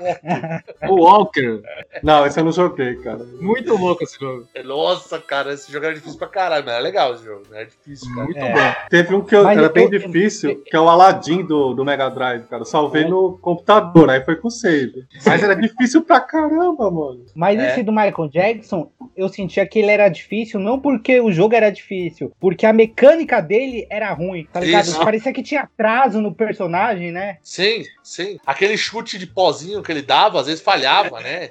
[0.87, 1.61] o Walker.
[2.03, 3.23] Não, esse eu não joguei, cara.
[3.39, 4.47] Muito louco esse jogo.
[4.63, 7.63] Nossa, cara, esse jogo era difícil pra caralho, mas é legal esse jogo, né?
[7.63, 8.25] É difícil, cara.
[8.25, 8.53] Muito É.
[8.53, 8.75] bom.
[8.89, 12.43] Teve um que eu, era bem difícil, que é o Aladdin do, do Mega Drive,
[12.47, 12.65] cara.
[12.65, 15.05] Salvei no computador, aí foi com save.
[15.25, 17.25] Mas era difícil pra caramba, mano.
[17.35, 17.71] Mas É.
[17.71, 21.69] esse do Michael Jackson, eu sentia que ele era difícil, não porque o jogo era
[21.69, 24.85] difícil, porque a mecânica dele era ruim, tá ligado?
[24.85, 24.99] Isso.
[24.99, 27.37] Parecia que tinha atraso no personagem, né?
[27.41, 28.37] Sim, sim.
[28.45, 31.49] Aquele chute de pozinho que ele dava, às vezes falhava, né?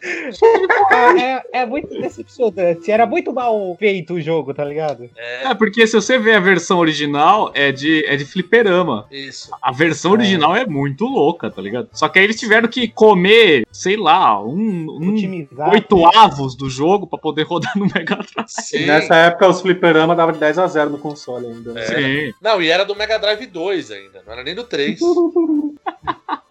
[1.53, 2.91] É, é muito decepcionante.
[2.91, 5.11] Era muito mal feito o jogo, tá ligado?
[5.17, 9.07] É, É, porque se você ver a versão original, é de, é de fliperama.
[9.11, 9.51] isso.
[9.61, 11.89] A versão original é muito louca, tá ligado?
[11.93, 15.71] Só que aí eles tiveram que comer, sei lá, um, um Otimizar.
[15.73, 18.49] oito avos do jogo pra poder rodar no Mega Drive.
[18.49, 18.87] Sim.
[18.87, 21.73] Nessa época, os fliperama dava de 10 a 0 no console ainda.
[21.73, 21.83] né?
[21.87, 22.35] Sim.
[22.41, 24.99] Não, e era do Mega Drive 2 ainda, não era nem do 3.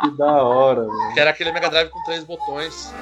[0.03, 1.13] Que da hora, velho.
[1.13, 2.93] que era aquele Mega Drive com três botões.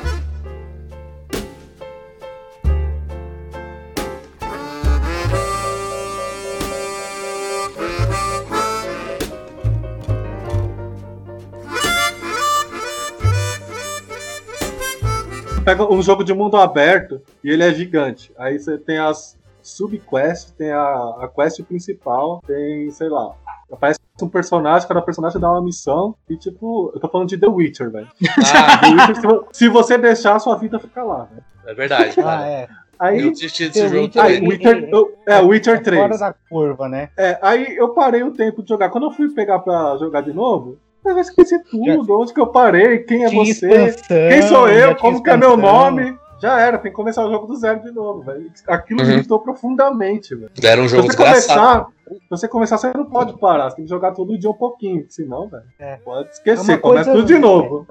[15.65, 18.31] Pega um jogo de mundo aberto e ele é gigante.
[18.37, 20.83] Aí você tem as subquests, tem a,
[21.21, 23.31] a quest principal, tem, sei lá,
[23.71, 27.47] aparece um personagem, cada personagem dá uma missão e tipo, eu tô falando de The
[27.47, 28.07] Witcher, velho.
[28.53, 31.41] Ah, The Witcher, se, vo- se você deixar, sua vida fica lá, né?
[31.65, 32.47] é verdade, Ah, cara.
[32.47, 32.67] é.
[32.99, 34.49] Aí, Eu assisti desse The jogo Witcher, aí também.
[34.49, 36.19] Witcher, eu- é, Witcher É fora 3.
[36.19, 37.09] da curva, né?
[37.17, 38.89] É, aí eu parei o tempo de jogar.
[38.91, 42.99] Quando eu fui pegar pra jogar de novo, Eu esqueci tudo, onde que eu parei,
[42.99, 46.15] quem é você, quem sou eu, como que é meu nome.
[46.41, 48.51] Já era, tem que começar o jogo do zero de novo, velho.
[48.67, 49.07] Aquilo Uhum.
[49.07, 50.49] me irritou profundamente, velho.
[50.63, 53.85] Era um jogo se você começar, se você começar, você não pode parar, você tem
[53.85, 55.97] que jogar todo dia um pouquinho, senão, velho, É.
[55.97, 57.87] pode É esquecer, uma começa coisa- tudo de novo.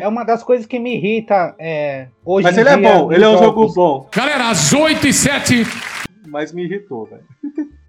[0.00, 3.22] É uma das coisas que me irrita é, hoje Mas em ele é bom, ele
[3.24, 3.72] é um jogos.
[3.72, 5.62] jogo bom, Galera, às 8 e 7.
[6.26, 7.22] mas me irritou, velho.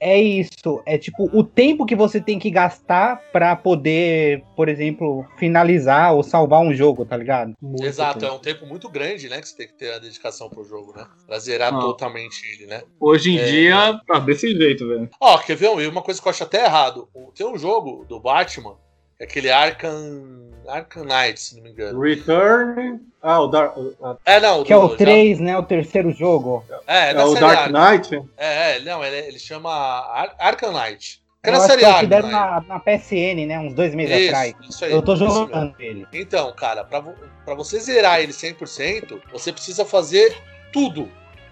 [0.00, 5.24] É isso, é tipo o tempo que você tem que gastar pra poder, por exemplo,
[5.38, 7.54] finalizar ou salvar um jogo, tá ligado?
[7.62, 8.32] Muito Exato, tempo.
[8.32, 9.40] é um tempo muito grande, né?
[9.40, 11.06] Que você tem que ter a dedicação pro jogo, né?
[11.26, 11.78] Pra zerar Ah.
[11.80, 12.82] totalmente ele, né?
[13.00, 13.44] Hoje em É.
[13.46, 15.08] dia, tá desse jeito, velho.
[15.20, 15.74] Ó, quer ver?
[15.78, 17.08] E uma coisa que eu acho até errado.
[17.14, 18.76] O- Tem um jogo do Batman,
[19.20, 20.42] aquele Arkham.
[20.66, 22.00] Arkham Knight, se não me engano.
[22.00, 23.00] Return.
[23.22, 23.76] Ah, o Dark.
[24.24, 24.64] É, não.
[24.64, 25.56] Que é do- o já- 3, né?
[25.58, 26.64] O terceiro jogo.
[26.86, 27.70] É, é é o Dark.
[27.70, 28.22] Knight.
[28.36, 31.22] É, é, não, ele, ele chama Ar Arkham Knight.
[31.42, 33.58] Que é Eu na acho série que é o que deram na, na PSN, né?
[33.58, 34.54] Uns dois meses Isso, atrás.
[34.68, 36.06] isso aí, Eu tô jogando ele.
[36.12, 40.34] Então, cara, pra, pra você zerar ele 100%, você precisa fazer
[40.72, 41.06] tudo.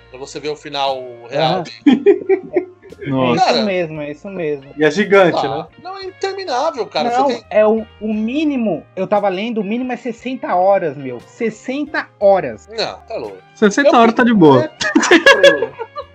[0.09, 0.97] Pra você ver o final
[1.29, 1.65] real Aham.
[3.01, 3.53] É Nossa.
[3.53, 4.71] Isso mesmo, é isso mesmo.
[4.77, 5.67] E é gigante, Ah, né?
[5.83, 7.11] Não, é interminável, cara.
[7.11, 7.45] não, Você tem...
[7.51, 11.21] é o, o mínimo, eu tava lendo, o mínimo é 60 horas, meu.
[11.21, 12.69] 60 horas.
[12.69, 13.39] Não, tá louco.
[13.55, 14.71] 60 Eu- horas tá de boa.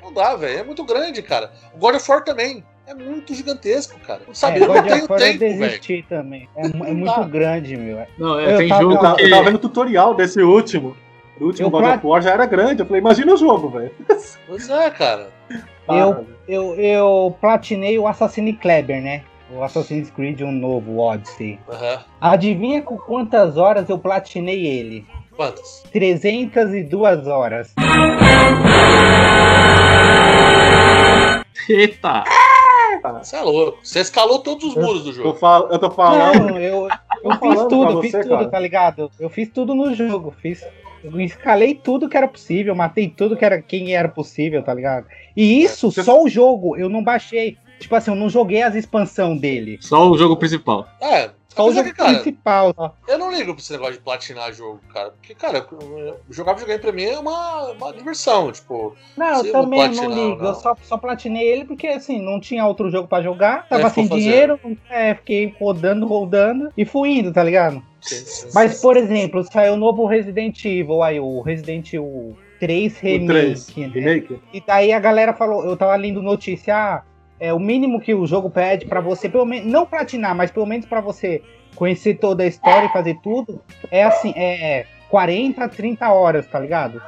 [0.02, 0.60] Não dá, velho.
[0.60, 1.52] É muito grande, cara.
[1.74, 2.64] O God of War também.
[2.86, 4.22] É muito gigantesco, cara.
[4.26, 5.40] Não sabe, é, eu não God tenho eu tempo, velho.
[5.40, 6.48] desisti também.
[6.56, 8.06] É, é muito grande, meu.
[8.18, 9.24] Não, é, Eu tem tava- jogo Eu tava, que.
[9.26, 10.96] eu tava vendo o tutorial desse último.
[11.40, 12.82] Do último Eu God pra- of War já era grande.
[12.82, 13.92] Eu falei, imagina o jogo, velho.
[14.48, 15.30] Pois é, cara.
[15.88, 19.24] Eu, eu, eu platinei o Assassin's Kleber, né?
[19.54, 21.60] O Assassin's Creed, um novo, o Odyssey.
[21.70, 22.00] Aham.
[22.20, 25.06] Adivinha com quantas horas eu platinei ele?
[25.36, 25.84] Quantas?
[25.94, 27.74] 302 horas.
[31.70, 32.24] Eita!
[33.22, 33.80] Você é louco.
[33.84, 35.34] Você escalou todos os muros do Eu, jogo.
[35.36, 36.40] falo, eu tô falando.
[36.50, 36.90] Não, eu, eu
[37.24, 38.50] Tô fiz falando tudo, pra fiz você, tudo, cara.
[38.50, 39.12] tá ligado?
[39.20, 40.62] Eu fiz tudo no jogo, fiz.
[41.12, 45.06] Eu escalei tudo que era possível, matei tudo que era quem era possível, tá ligado?
[45.36, 47.58] E isso, Você- só o jogo, eu não baixei.
[47.80, 49.78] Tipo assim, eu não joguei as expansão dele.
[49.82, 50.88] Só o jogo principal.
[51.02, 52.74] É, Jogo que, cara, principal.
[52.76, 52.96] Só.
[53.08, 55.10] eu não ligo pra esse negócio de platinar jogo, cara.
[55.12, 55.66] Porque, cara,
[56.30, 58.52] jogar videogame pra mim é uma, uma diversão.
[58.52, 60.42] Tipo, Não, eu também não ligo.
[60.42, 60.50] não.
[60.50, 63.68] Eu só, só platinei ele porque, assim, não tinha outro jogo pra jogar.
[63.68, 64.60] Tava É, sem dinheiro.
[64.90, 67.82] É, fiquei rodando, rodando e fui indo, tá ligado?
[68.02, 68.82] sim, sim, Mas, sim.
[68.82, 73.68] por exemplo, saiu o novo Resident Evil aí, o Resident Evil 3 O Remake, 3.
[73.78, 73.88] né?
[73.94, 74.40] Remake?
[74.54, 77.04] E daí a galera falou, eu tava lendo notícia, ah,
[77.40, 80.66] é o mínimo que o jogo pede pra você, pelo menos, não platinar, mas pelo
[80.66, 81.44] menos pra você
[81.76, 83.62] conhecer toda a história e fazer tudo,
[83.92, 87.02] é assim, é 40, 30 horas, tá ligado?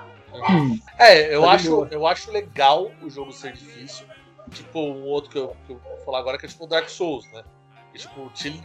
[0.98, 1.88] É, eu Tá acho, boa.
[1.92, 4.06] eu acho legal o jogo ser difícil.
[4.52, 6.88] Tipo, um outro que eu, que eu vou falar agora que é tipo o Dark
[6.90, 7.44] Souls, né?
[7.92, 8.62] Que, tipo, te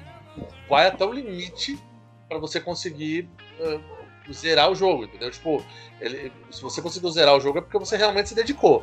[0.68, 1.78] vai até o limite
[2.28, 3.28] pra você conseguir
[3.60, 3.78] eh,
[4.32, 5.30] zerar o jogo, entendeu?
[5.30, 5.62] Tipo,
[6.00, 8.82] ele- se você conseguiu zerar o jogo é porque você realmente se dedicou.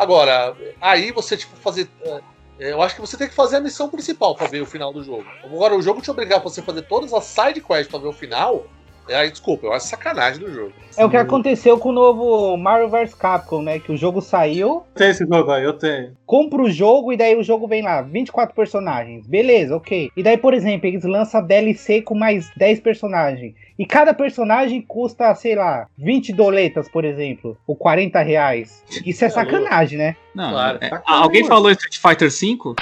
[0.00, 1.88] Agora, aí você, tipo, fazer.
[2.04, 2.20] eh,
[2.58, 5.02] eu acho que você tem que fazer a missão principal pra ver o final do
[5.02, 5.24] jogo.
[5.44, 8.12] Agora, o jogo te obrigar pra você fazer todas as side quests pra ver o
[8.12, 8.64] final.
[9.08, 10.72] é, Aí, desculpa, eu acho sacanagem do jogo.
[10.96, 13.78] É o que aconteceu com o novo Mario vs Capcom, né?
[13.78, 16.12] Que o jogo saiu, Tem esse jogo aí, eu tenho.
[16.26, 19.26] compra o jogo e daí o jogo vem lá, 24 personagens.
[19.26, 20.10] Beleza, ok.
[20.16, 23.54] E daí, por exemplo, eles lançam DLC com mais 10 personagens.
[23.80, 27.56] E cada personagem custa, sei lá, 20 doletas, por exemplo.
[27.66, 28.84] Ou 40 reais.
[29.06, 30.16] Isso é sacanagem, né?
[30.34, 30.78] Não, Claro.
[30.82, 32.74] é- Tá alguém falou Street Fighter V?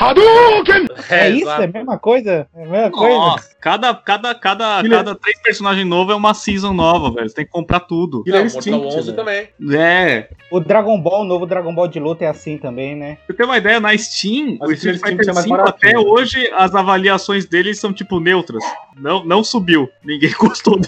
[1.09, 1.43] É, isso?
[1.43, 1.63] exato.
[1.63, 2.49] É a mesma coisa?
[2.55, 3.17] É a mesma coisa?
[3.17, 7.29] Nossa, cada, cada, cada, Killer- cada três personagens novos é uma season nova, velho.
[7.29, 8.25] Você tem que comprar tudo.
[8.25, 9.17] Killer Não, Mortal Instinct, 11 velho.
[9.17, 9.49] também.
[9.81, 10.29] É.
[10.51, 13.19] O Dragon Ball, o novo Dragon Ball de luta é assim também, né?
[13.27, 16.75] Pra ter uma ideia, na Steam, Mas o Street Fighter é V até hoje, as
[16.75, 18.65] avaliações dele são tipo neutras.
[18.97, 19.89] Não, não subiu.
[20.05, 20.88] Ninguém gostou dele.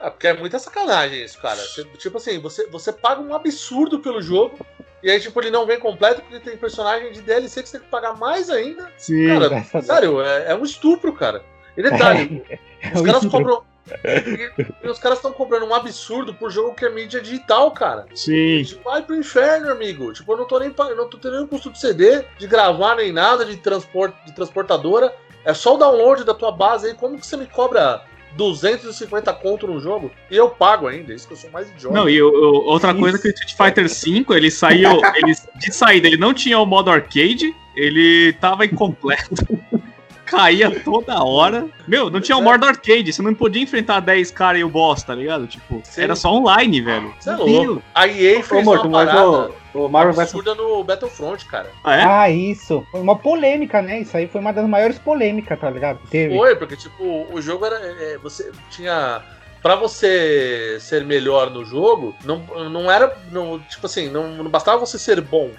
[0.00, 1.56] Ah, porque é muita sacanagem isso, cara.
[1.56, 4.58] Você- tipo assim, você, você paga um absurdo pelo jogo,
[5.02, 7.84] e aí, tipo, ele não vem completo porque tem personagem de DLC que você tem
[7.84, 8.90] que pagar mais ainda.
[8.98, 9.26] Sim.
[9.28, 9.84] Cara, Deus.
[9.86, 11.42] sério, é, é um estupro, cara.
[11.76, 12.42] E detalhe,
[12.82, 13.38] É os um caras estupro.
[13.56, 13.70] compram.
[14.04, 18.06] E, e os caras estão comprando um absurdo por jogo que é mídia digital, cara.
[18.14, 18.62] Sim.
[18.62, 20.12] Tipo, vai pro inferno, amigo.
[20.12, 22.94] Tipo, eu não tô nem eu não tô tendo nenhum custo de CD, de gravar
[22.96, 25.12] nem nada, de, transport, de transportadora.
[25.44, 26.94] É só o download da tua base aí.
[26.94, 28.02] Como que você me cobra
[28.36, 30.10] 250 conto no jogo?
[30.30, 31.94] E eu pago ainda, isso que eu sou mais idiota.
[31.96, 35.00] Não, e o- o- outra coisa que o Street Fighter V, ele saiu.
[35.16, 39.34] Ele, de saída, ele não tinha o modo arcade, ele tava incompleto.
[40.24, 41.66] Caía toda hora.
[41.88, 45.02] Meu, não tinha o modo arcade, você não podia enfrentar 10 caras e o boss,
[45.02, 45.44] tá ligado?
[45.48, 46.02] Tipo, Sim.
[46.02, 47.12] era só online, velho.
[47.18, 47.82] Você é louco.
[47.92, 49.28] A EA Ô, fez Morto, uma mas parada.
[49.28, 50.22] ô, O Marvel vs.
[50.34, 51.70] Absurda no Battlefront, cara.
[51.84, 52.84] Ah, isso.
[52.90, 54.00] Foi uma polêmica, né?
[54.00, 55.98] Isso aí foi uma das maiores polêmicas, tá ligado?
[56.10, 56.36] Teve.
[56.36, 57.76] Foi, porque, tipo, o jogo era.
[57.76, 59.22] é, você tinha.
[59.62, 62.38] Pra você ser melhor no jogo, não,
[62.70, 63.16] não era.
[63.30, 65.50] Não, tipo assim, não, não bastava você ser bom.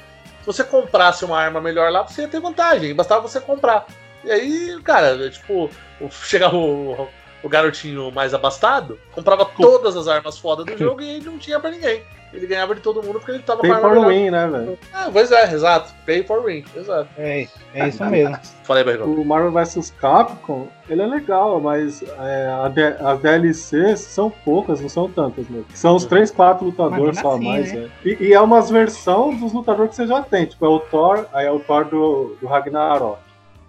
[0.42, 2.96] Se você comprasse uma arma melhor lá, você ia ter vantagem.
[2.96, 3.86] Bastava você comprar.
[4.24, 5.70] E aí, cara, tipo,
[6.02, 7.08] o- chegava o,
[7.44, 11.70] o garotinho mais abastado, comprava todas as armas fodas do jogo e não tinha pra
[11.70, 12.02] ninguém.
[12.34, 14.08] Ele ganhava de todo mundo porque ele tava Pay for melhor.
[14.08, 14.80] win, né, velho?
[14.94, 15.94] Ah, pois é, exato.
[16.06, 17.10] Pay for win, exato.
[17.18, 18.38] É, é isso mesmo.
[18.64, 19.08] Falei, Barrigão.
[19.12, 25.10] O Marvel vs Capcom, ele é legal, mas é, as DLCs são poucas, não são
[25.10, 25.66] tantas mesmo.
[25.74, 27.90] São os 3, 4 lutadores só a mesmo mais, assim, né?
[28.06, 30.46] E, e é umas versões dos lutadores que você já tem.
[30.46, 33.20] Tipo, é o Thor, aí é o Thor do, do Ragnarok.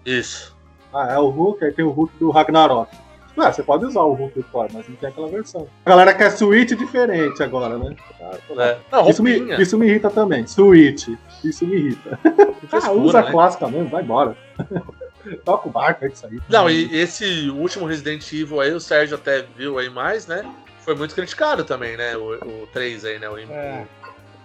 [0.05, 0.55] Isso.
[0.93, 2.95] Ah, é o Hulk, aí tem o Hulk do Ragnarok.
[3.37, 5.67] Ué, você pode usar o Hulk Thor, mas não tem aquela versão.
[5.85, 7.95] A galera quer Switch diferente agora, né?
[8.21, 8.77] Ah, É.
[8.91, 10.45] Não, isso, me, isso me irrita também.
[10.45, 11.07] Switch.
[11.43, 12.19] Isso me irrita.
[12.71, 13.31] ah, usa a né?
[13.31, 14.37] clássica mesmo, vai embora.
[15.45, 16.39] Toca o barco, é isso aí.
[16.49, 20.43] Não, e esse último Resident Evil aí, o Sérgio até viu aí mais, né?
[20.81, 22.15] Foi muito criticado também, né?
[22.17, 23.29] O, o 3 aí, né?
[23.29, 23.87] O, É.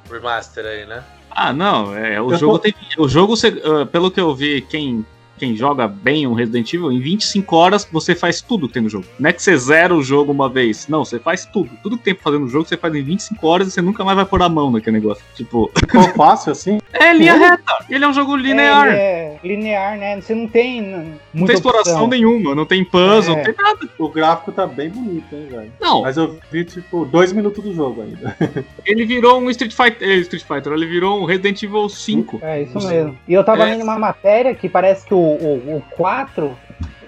[0.09, 1.03] o remaster aí, né?
[1.31, 2.75] Ah, não, é, o Eu jogo tô- tem.
[2.97, 5.05] O jogo, ah, pelo que eu vi, quem,
[5.39, 8.89] quem joga bem um Resident Evil, em 25 horas você faz tudo que tem no
[8.89, 9.07] jogo.
[9.19, 10.87] Não é que você zera o jogo uma vez.
[10.89, 11.71] Não, você faz tudo.
[11.83, 14.05] Tudo que tem pra fazer no jogo, você faz em 25 horas e você nunca
[14.05, 15.25] mais vai pôr a mão naquele negócio.
[15.35, 15.71] Tipo.
[15.79, 16.79] Ficou fácil assim?
[16.93, 17.63] É linha reta.
[17.89, 18.89] Ele é um jogo linear.
[18.89, 18.99] É,
[19.35, 20.21] é linear, né?
[20.21, 20.83] Você não tem.
[20.83, 22.09] Não muita tem exploração opção.
[22.09, 23.37] nenhuma, não tem puzzle, É.
[23.37, 23.89] não tem nada.
[23.99, 25.73] O gráfico tá bem bonito, hein, velho?
[25.81, 26.03] Não.
[26.03, 28.37] Mas eu vi, tipo, dois minutos do jogo ainda.
[28.85, 30.09] Ele virou um Street Fighter.
[30.09, 32.41] eh, Street Fighter, ele virou um Resident Evil 5.
[32.43, 33.17] É isso mesmo.
[33.29, 33.73] E eu tava É.
[33.73, 36.57] lendo uma matéria que parece que o, o, o 4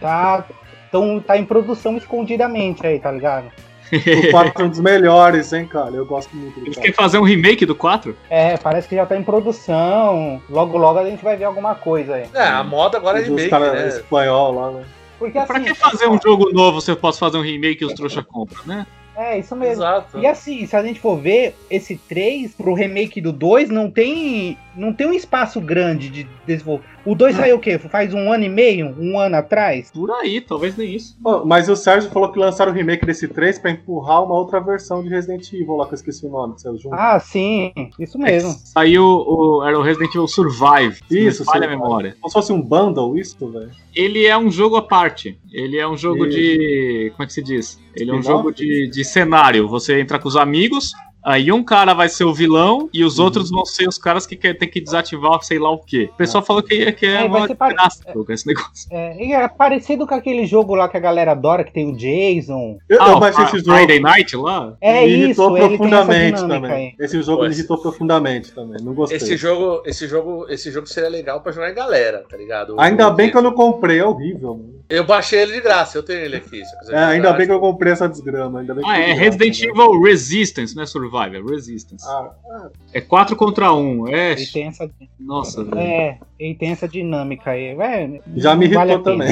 [0.00, 0.44] tá,
[0.90, 3.50] tão, tá em produção escondidamente aí, tá ligado?
[3.92, 5.94] O 4 é um dos melhores, hein, cara?
[5.94, 6.80] Eu gosto muito do Eles 4.
[6.80, 8.16] querem fazer um remake do 4?
[8.28, 10.40] É, parece que já tá em produção.
[10.48, 12.24] Logo, logo a gente vai ver alguma coisa aí.
[12.32, 13.88] É, a moda agora é Os remake, caras né?
[13.88, 14.84] espanhol lá, né?
[15.18, 15.46] Porque assim.
[15.48, 18.22] Pra que fazer um jogo novo se eu posso fazer um remake e os trouxa
[18.22, 18.86] compram, né?
[19.16, 19.84] É, isso mesmo.
[19.84, 20.18] Exato.
[20.18, 24.56] E assim, se a gente for ver, esse 3 pro remake do 2 não tem.
[24.74, 26.84] Não tem um espaço grande de desenvolver.
[27.04, 27.78] O 2 saiu o quê?
[27.78, 28.94] Faz um ano e meio?
[28.98, 29.90] Um ano atrás?
[29.90, 31.16] Por aí, talvez nem isso.
[31.24, 34.60] Ó, mas o Sérgio falou que lançaram o remake desse 3 pra empurrar uma outra
[34.60, 36.94] versão de Resident Evil lá, que eu esqueci o nome, saiu junto.
[36.94, 38.50] Ah, sim, isso mesmo.
[38.64, 41.00] Saiu o, era o Resident Evil Survive.
[41.10, 42.16] Isso, falha a memória.
[42.20, 43.70] Como se fosse um bundle, isso, velho.
[43.94, 45.38] Ele é um jogo à parte.
[45.52, 46.36] Ele é um jogo Isso.
[46.36, 47.12] de.
[47.12, 47.80] Como é que se diz?
[47.94, 49.68] Ele é um jogo de, de cenário.
[49.68, 50.92] Você entra com os amigos,
[51.24, 53.06] aí um cara vai ser o vilão e Uhum.
[53.08, 56.08] os outros vão ser os caras que quer, tem que desativar sei lá o quê.
[56.12, 58.88] O pessoal falou que, que é, É, uma pare- graça esse negócio.
[58.90, 61.96] É, e é parecido com aquele jogo lá que a galera adora, que tem o
[61.96, 62.78] Jason.
[62.88, 63.72] Eu, Ah, eu o baixei esse jogo.
[63.76, 64.76] Friday Night lá?
[64.80, 66.96] É me isso, irritou ele tem essa profundamente dinâmica também.
[66.98, 67.04] aí.
[67.06, 68.82] Esse jogo me irritou profundamente também.
[68.82, 69.16] Não gostei.
[69.16, 72.78] Esse jogo, esse jogo, esse jogo seria legal pra jogar em galera, tá ligado?
[72.80, 74.79] Ainda O- bem que eu não comprei, é horrível, mano.
[74.90, 76.64] Eu baixei ele de graça, eu tenho ele aqui.
[76.64, 78.60] se eu quiser É, ainda bem que eu comprei essa desgrama.
[78.60, 79.68] Ainda bem Ah, é Resident né?
[79.68, 82.04] Evil Resistance, não é Survive, é Resistance.
[82.06, 84.08] Ah, ah, É 4 contra 1.
[84.08, 84.32] É.
[84.32, 85.78] Ele tem essa, Nossa, velho.
[85.78, 87.66] é, ele tem essa dinâmica aí.
[87.80, 89.28] É, já me irritou vale também.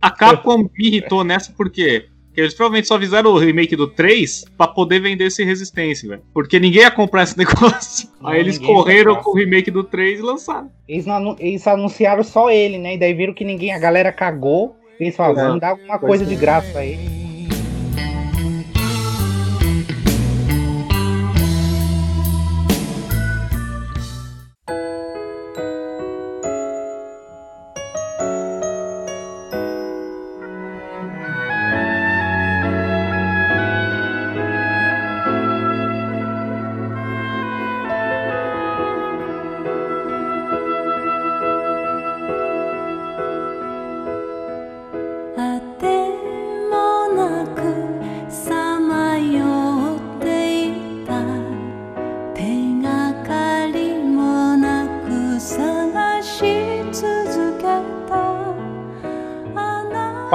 [0.00, 2.06] A Capcom me irritou nessa porque
[2.40, 6.22] eles provavelmente só fizeram o remake do 3 pra poder vender esse Resistência, velho.
[6.34, 8.08] Porque ninguém ia comprar esse negócio.
[8.20, 10.70] Não, Aí eles correram com o remake do 3 e lançaram.
[10.88, 12.94] Eles, anu- eles anunciaram só ele, né?
[12.94, 14.76] E daí viram que ninguém, a galera cagou.
[14.98, 16.26] Eles falaram, É, vamos dar alguma pois coisa é.
[16.26, 16.98] de graça aí.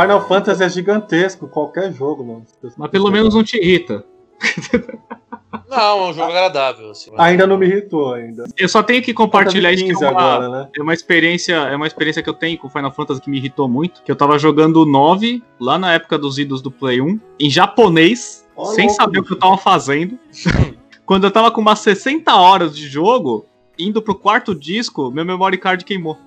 [0.01, 2.45] Final Fantasy é gigantesco, qualquer jogo, mano.
[2.77, 4.03] Mas pelo menos não te irrita.
[5.69, 6.91] Não, é um jogo agradável.
[6.91, 8.45] Assim, Ainda não me irritou ainda.
[8.57, 10.69] Eu só tenho que compartilhar isso que é 15 uma, agora, né?
[10.77, 13.69] é uma experiência, é uma experiência que eu tenho com Final Fantasy que me irritou
[13.69, 17.19] muito, que eu tava jogando o 9 lá na época dos idos do Play 1
[17.39, 20.17] em japonês, Ó, sem louco, saber o que eu tava fazendo.
[21.05, 23.45] Quando eu tava com umas 60 horas de jogo,
[23.77, 26.17] indo pro quarto disco, meu memory card queimou.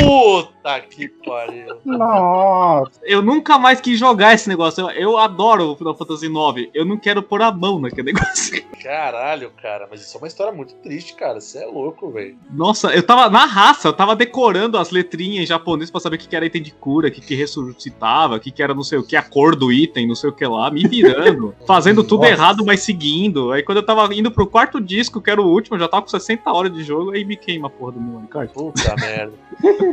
[0.00, 1.76] Puta que pariu.
[1.84, 3.00] Nossa.
[3.02, 4.82] Eu nunca mais quis jogar esse negócio.
[4.82, 6.70] Eu, eu adoro o Final Fantasy IX.
[6.74, 8.64] Eu não quero pôr a mão naquele negócio.
[8.82, 11.40] Caralho, cara, mas isso é uma história muito triste, cara.
[11.40, 12.36] Você é louco, velho.
[12.50, 16.18] Nossa, eu tava na raça, eu tava decorando as letrinhas em japonês pra saber o
[16.18, 18.82] que, que era item de cura, o que, que ressuscitava, o que, que era não
[18.82, 21.54] sei o que, a cor do item, não sei o que lá, me virando.
[21.66, 22.32] fazendo tudo Nossa.
[22.32, 23.52] errado, mas seguindo.
[23.52, 26.02] Aí quando eu tava indo pro quarto disco, que era o último, eu já tava
[26.02, 28.20] com 60 horas de jogo, aí me queima a porra do meu.
[28.52, 29.32] Puta merda.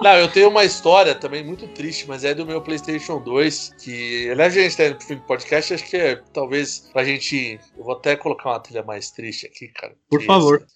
[0.00, 3.74] Não, eu tenho uma história também muito triste, mas é do meu PlayStation 2.
[3.82, 5.74] Que, aliás, a gente tá indo pro fim do podcast.
[5.74, 7.58] Acho que é, talvez pra gente.
[7.76, 9.94] Eu vou até colocar uma trilha mais triste aqui, cara.
[10.10, 10.66] Por Que favor.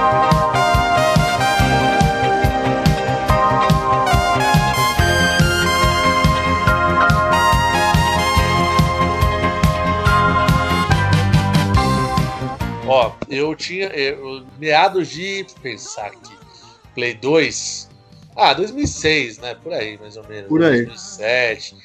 [0.00, 0.31] Ó,
[13.32, 13.86] eu tinha.
[13.88, 15.46] Eu, meados de.
[15.62, 16.36] Pensar aqui.
[16.94, 17.88] Play 2.
[18.36, 19.54] Ah, 2006, né?
[19.54, 20.48] Por aí, mais ou menos.
[20.48, 20.86] Por aí.
[20.86, 21.76] 2007.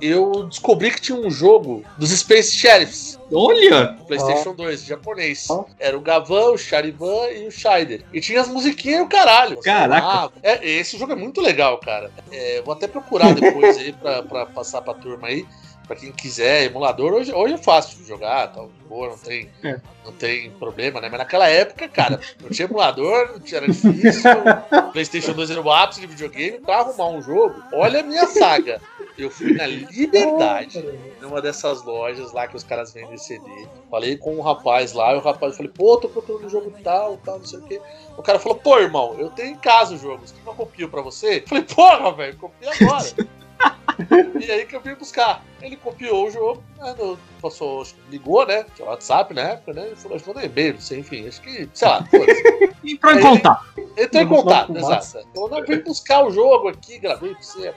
[0.00, 3.20] Eu descobri que tinha um jogo dos Space Sheriffs.
[3.32, 3.96] Olha!
[4.08, 5.46] PlayStation 2, japonês.
[5.78, 8.02] Era o Gavan, o Charivan e o Scheider.
[8.12, 9.60] E tinha as musiquinhas e o caralho.
[9.60, 10.06] Caraca.
[10.06, 12.10] Ah, é, esse jogo é muito legal, cara.
[12.32, 15.46] É, vou até procurar depois aí pra, pra passar pra turma aí.
[15.86, 19.50] Pra quem quiser, emulador, hoje, hoje é fácil de jogar, tal, de boa, não tem,
[19.62, 19.80] É.
[20.04, 21.08] não tem problema, né?
[21.10, 24.30] Mas naquela época, cara, não tinha emulador, não tinha, era difícil.
[24.92, 27.62] PlayStation 2 era o ápice de videogame, pra arrumar um jogo.
[27.72, 28.80] Olha a minha saga.
[29.18, 30.82] Eu fui na Liberdade,
[31.20, 33.44] numa dessas lojas lá que os caras vendem CD.
[33.90, 37.18] Falei com um rapaz lá, e o rapaz falei, pô, tô procurando um jogo tal,
[37.18, 37.80] tal, não sei o quê.
[38.16, 41.02] O cara falou, pô, irmão, eu tenho em casa os jogos, que eu copio pra
[41.02, 41.42] você?
[41.46, 43.04] Falei, porra, velho, copia agora.
[44.40, 45.44] E aí que eu vim buscar.
[45.60, 48.64] Ele copiou o jogo, né, no- passou, que ligou, né?
[48.74, 49.92] Tinha WhatsApp na época, né?
[49.96, 52.42] Falou, acho que mandou e-mail, não sei, enfim, acho que, sei lá, foda-se.
[52.84, 53.64] Entrou em contato.
[53.96, 55.28] Entrou em contato, exato.
[55.34, 57.74] Falou, não, vem buscar o jogo aqui, gravei pra você,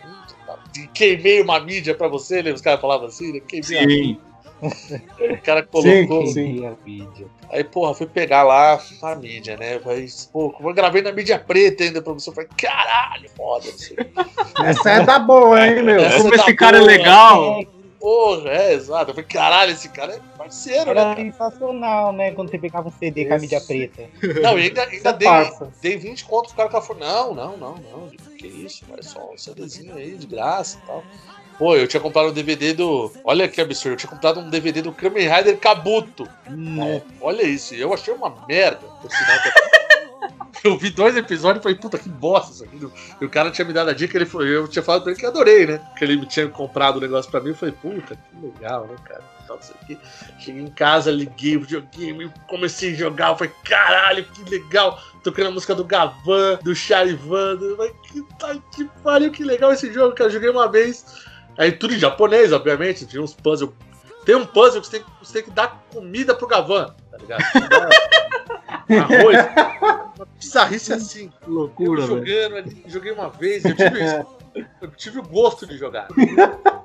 [0.93, 2.53] Queimei uma mídia pra você, lembra?
[2.55, 3.39] Os caras falavam assim, né?
[3.39, 4.19] Queimei a Sim.
[4.61, 6.27] O cara colocou.
[6.27, 6.65] Sim, sim.
[6.65, 7.29] A vídeo.
[7.49, 9.79] Aí, porra, fui pegar lá a mídia, né?
[9.85, 12.29] Aí, pô, eu gravei na mídia preta ainda pra você.
[12.29, 13.67] Eu falei, caralho, foda.
[14.63, 15.99] Essa é da boa, hein, meu?
[15.99, 16.91] Essa Como tá esse cara é boa.
[16.91, 17.65] legal.
[17.99, 19.09] Porra, é, exato.
[19.11, 20.91] Eu falei, caralho, esse cara é parceiro, né?
[20.91, 21.15] Era cara?
[21.15, 22.31] sensacional, né?
[22.31, 24.03] Quando você pegava um CD com a mídia preta.
[24.41, 25.73] Não, e ainda, ainda Você dei, passa.
[25.81, 29.31] dei 20 conto pro cara que falou, não, não, não, não, que isso, é só
[29.33, 31.03] um CDzinho aí, de graça e tal.
[31.57, 33.11] Pô, eu tinha comprado um DVD do.
[33.23, 36.27] Olha que absurdo, eu tinha comprado um DVD do Kamen Rider Kabuto.
[36.47, 38.85] É, olha isso, eu achei uma merda.
[39.01, 39.75] Por sinal, que-
[40.67, 42.89] eu vi dois episódios e falei, puta, que bosta isso aqui.
[43.21, 45.19] E o cara tinha me dado a dica, ele foi, eu tinha falado pra ele
[45.19, 45.79] que adorei, né?
[45.97, 48.95] Que ele me tinha comprado o negócio pra mim, eu falei, puta, que legal, né,
[49.05, 49.23] cara?
[49.47, 49.97] Tal, não sei o quê.
[50.39, 54.99] Cheguei em casa, liguei o videogame, comecei a jogar, eu falei, caralho, que legal!
[55.23, 57.75] Tocando a música do Gavan, do Charivan, do...
[57.77, 60.29] Mas que, tá, que pariu, que legal esse jogo, cara.
[60.29, 61.05] Eu joguei uma vez.
[61.57, 63.71] Aí tudo em japonês, obviamente, tinha uns puzzles.
[64.25, 67.43] Tem um puzzle que você tem, você tem que dar comida pro Gavan, tá ligado?
[68.89, 69.37] Arroz.
[70.15, 71.31] Uma bizarrice assim.
[71.43, 73.99] Que loucura, Eu jogando ali, joguei uma vez, eu tive,
[74.81, 76.07] eu tive o gosto de jogar.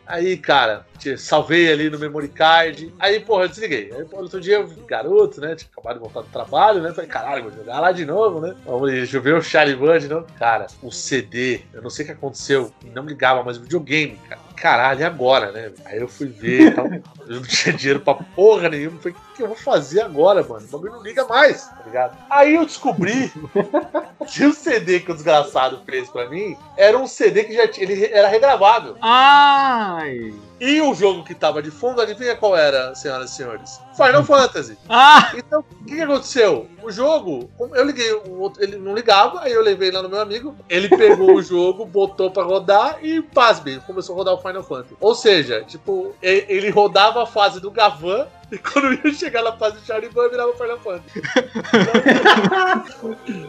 [0.06, 0.84] Aí, cara,
[1.16, 2.92] salvei ali no memory card.
[2.98, 3.92] Aí, porra, eu desliguei.
[3.94, 5.54] Aí, porra, outro dia, eu, garoto, né?
[5.54, 6.92] Tinha acabado de voltar do trabalho, né?
[6.92, 8.56] Falei, caralho, vou jogar lá de novo, né?
[8.66, 10.26] Vamos ver, o Charivan de novo.
[10.36, 14.40] Cara, o CD, eu não sei o que aconteceu, não ligava, mas o videogame, cara.
[14.60, 15.72] Caralho, e agora, né?
[15.86, 16.86] Aí eu fui ver e tal.
[17.26, 18.98] Eu não tinha dinheiro pra porra nenhuma.
[18.98, 20.66] Falei, o que eu vou fazer agora, mano?
[20.66, 22.18] O bagulho não liga mais, tá ligado?
[22.28, 23.32] Aí eu descobri
[24.26, 27.88] que o CD que o desgraçado fez pra mim era um CD que já tinha,
[27.88, 28.96] ele era regravável.
[29.00, 30.34] Ai!
[30.60, 33.80] E o jogo que tava de fundo, adivinha qual era, senhoras e senhores?
[33.96, 34.76] Final Fantasy.
[34.88, 35.32] Ah!
[35.34, 36.68] Então, o que, que aconteceu?
[36.82, 40.20] O jogo, eu liguei, o outro- ele não ligava, aí eu levei lá no meu
[40.20, 44.62] amigo, ele pegou o jogo, botou pra rodar e, pasme, começou a rodar o Final
[44.62, 44.96] Fantasy.
[45.00, 49.76] Ou seja, tipo, ele rodava a fase do Gavan e quando ia chegar na fase
[49.76, 51.22] do Chariban, virava Final Fantasy.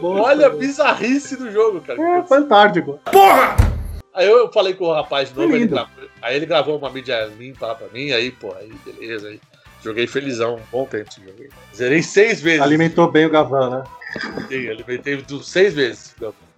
[0.02, 2.00] Olha a bizarrice do jogo, cara.
[2.00, 2.98] É fantástico.
[4.13, 5.75] Aí eu falei com o rapaz de novo, Que ele lindo.
[5.75, 9.39] gravou, aí ele gravou uma mídia limpa lá pra mim, aí, pô, aí beleza, aí
[9.83, 11.35] joguei felizão, um bom tempo esse jogo.
[11.39, 11.49] aí.
[11.75, 12.61] Zerei seis vezes.
[12.61, 13.83] Alimentou bem o Gavan, né?
[14.47, 16.15] Sim, alimentei dos seis vezes.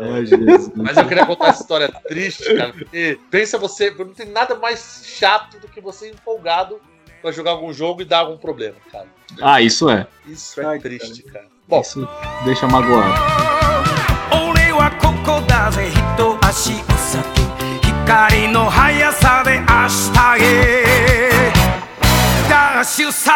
[0.00, 0.70] Ai, Jesus.
[0.74, 5.02] Mas eu queria contar essa história triste, cara, porque pensa você, não tem nada mais
[5.04, 6.80] chato do que você empolgado
[7.20, 9.06] pra jogar algum jogo e dar algum problema, cara.
[9.40, 10.06] Ah, isso é.
[10.26, 11.46] Isso é triste, cara.
[11.68, 12.08] Bom, Isso
[12.44, 13.12] deixa magoado.
[14.32, 15.94] 俺はここだぜ一
[16.46, 16.95] 足お先
[18.07, 21.51] 光の速さで明日へ
[22.49, 23.33] ダッシュさ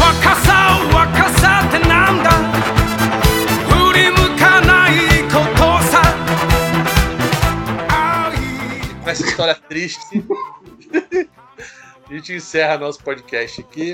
[0.00, 2.32] 若さを若さってなんだ
[3.68, 6.02] 振り向かないことさ
[9.06, 10.24] Essa história triste.
[12.10, 13.92] A gente encerra nosso podcast aqui.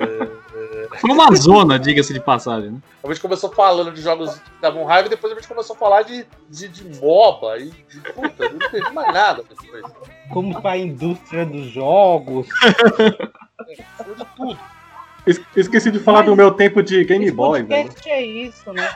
[0.00, 0.34] É...
[1.00, 2.70] Foi uma zona, diga-se de passagem.
[2.72, 2.78] Né?
[3.02, 5.78] A gente começou falando de jogos que davam raiva e depois a gente começou a
[5.78, 9.84] falar de, de, de MOBA e de puta, não entendi mais nada depois.
[10.32, 12.46] Como tá a indústria dos jogos.
[13.96, 14.58] Foi de tudo.
[15.26, 17.84] Es- Esqueci de falar do meu tempo de Game Boy, velho.
[17.88, 18.88] podcast é isso, né?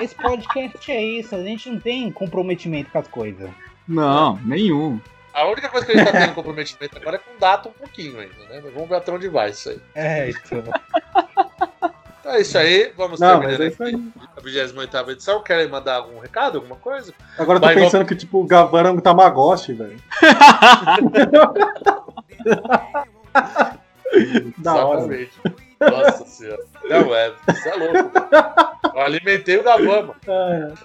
[0.00, 3.50] Esse podcast é isso, a gente não tem comprometimento com as coisas.
[3.86, 5.00] Não, nenhum.
[5.38, 8.18] A única coisa que a gente tá tendo comprometimento agora é com data um pouquinho
[8.18, 8.60] ainda, né?
[8.60, 9.80] Mas vamos ver até onde vai isso aí.
[9.94, 10.64] É, então.
[12.20, 15.40] Então é isso aí, vamos Não, terminar mas é a 28 edição.
[15.40, 17.14] Querem mandar algum recado, alguma coisa?
[17.38, 19.96] Agora eu tô Vai, pensando que, tipo, o Gavara é um Tamagotchi, velho.
[24.58, 25.02] da hora.
[25.02, 25.30] Exatamente.
[25.80, 26.62] Nossa senhora.
[26.88, 28.10] Não é, você é louco.
[28.94, 30.16] Eu alimentei o Gavama.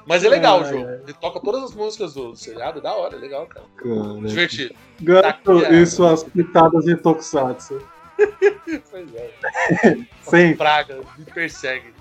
[0.05, 0.87] Mas é legal o jogo.
[0.87, 3.65] Ele toca todas as músicas do seriado, é da hora, é legal, cara.
[3.77, 4.27] Cara.
[4.27, 4.75] Divertido.
[5.01, 7.81] Gato Tá aqui, e suas pitadas de Tokusatsu.
[8.89, 9.31] Pois é.
[10.21, 10.55] Sim.
[10.55, 11.93] Praga, me persegue.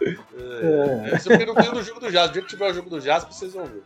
[0.00, 1.16] É.
[1.16, 2.30] Isso porque não tem no jogo do Jazz.
[2.30, 3.82] O dia que tiver o jogo do Jazz, vocês vão ver.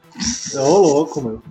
[0.58, 1.42] Ô, louco, meu.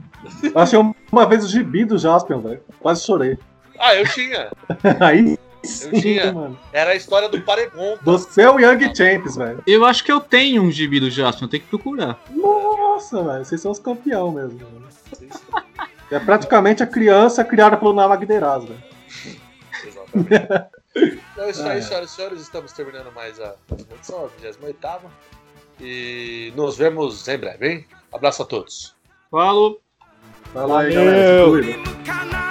[0.44, 0.80] Eu achei
[1.12, 2.62] uma vez o gibi do Jaspion, velho.
[2.80, 3.38] Quase chorei.
[3.80, 4.52] Ah, eu tinha.
[5.00, 6.34] Aí Eu sim, tinha.
[6.34, 6.58] mano.
[6.74, 7.98] Era a história do Paregon.
[8.04, 9.62] Você é o Young Champs, velho.
[9.68, 12.20] Eu acho que eu tenho um gibi do Jasper, eu tenho que procurar.
[12.32, 13.46] Nossa, velho.
[13.46, 14.60] Vocês são os campeão mesmo.
[14.60, 14.88] Mano.
[16.10, 18.84] É praticamente a criança criada pelo Namagderaz, velho.
[19.86, 20.70] Exatamente.
[21.34, 21.82] Então é isso aí, Ah, é.
[21.82, 22.42] senhoras e senhores.
[22.42, 23.56] Estamos terminando mais a
[23.94, 25.00] edição, a 28
[25.80, 27.86] E nos vemos em breve, hein?
[28.12, 28.96] Abraço a todos.
[29.30, 29.80] Falou!
[30.54, 32.51] Vai lá aí, galera.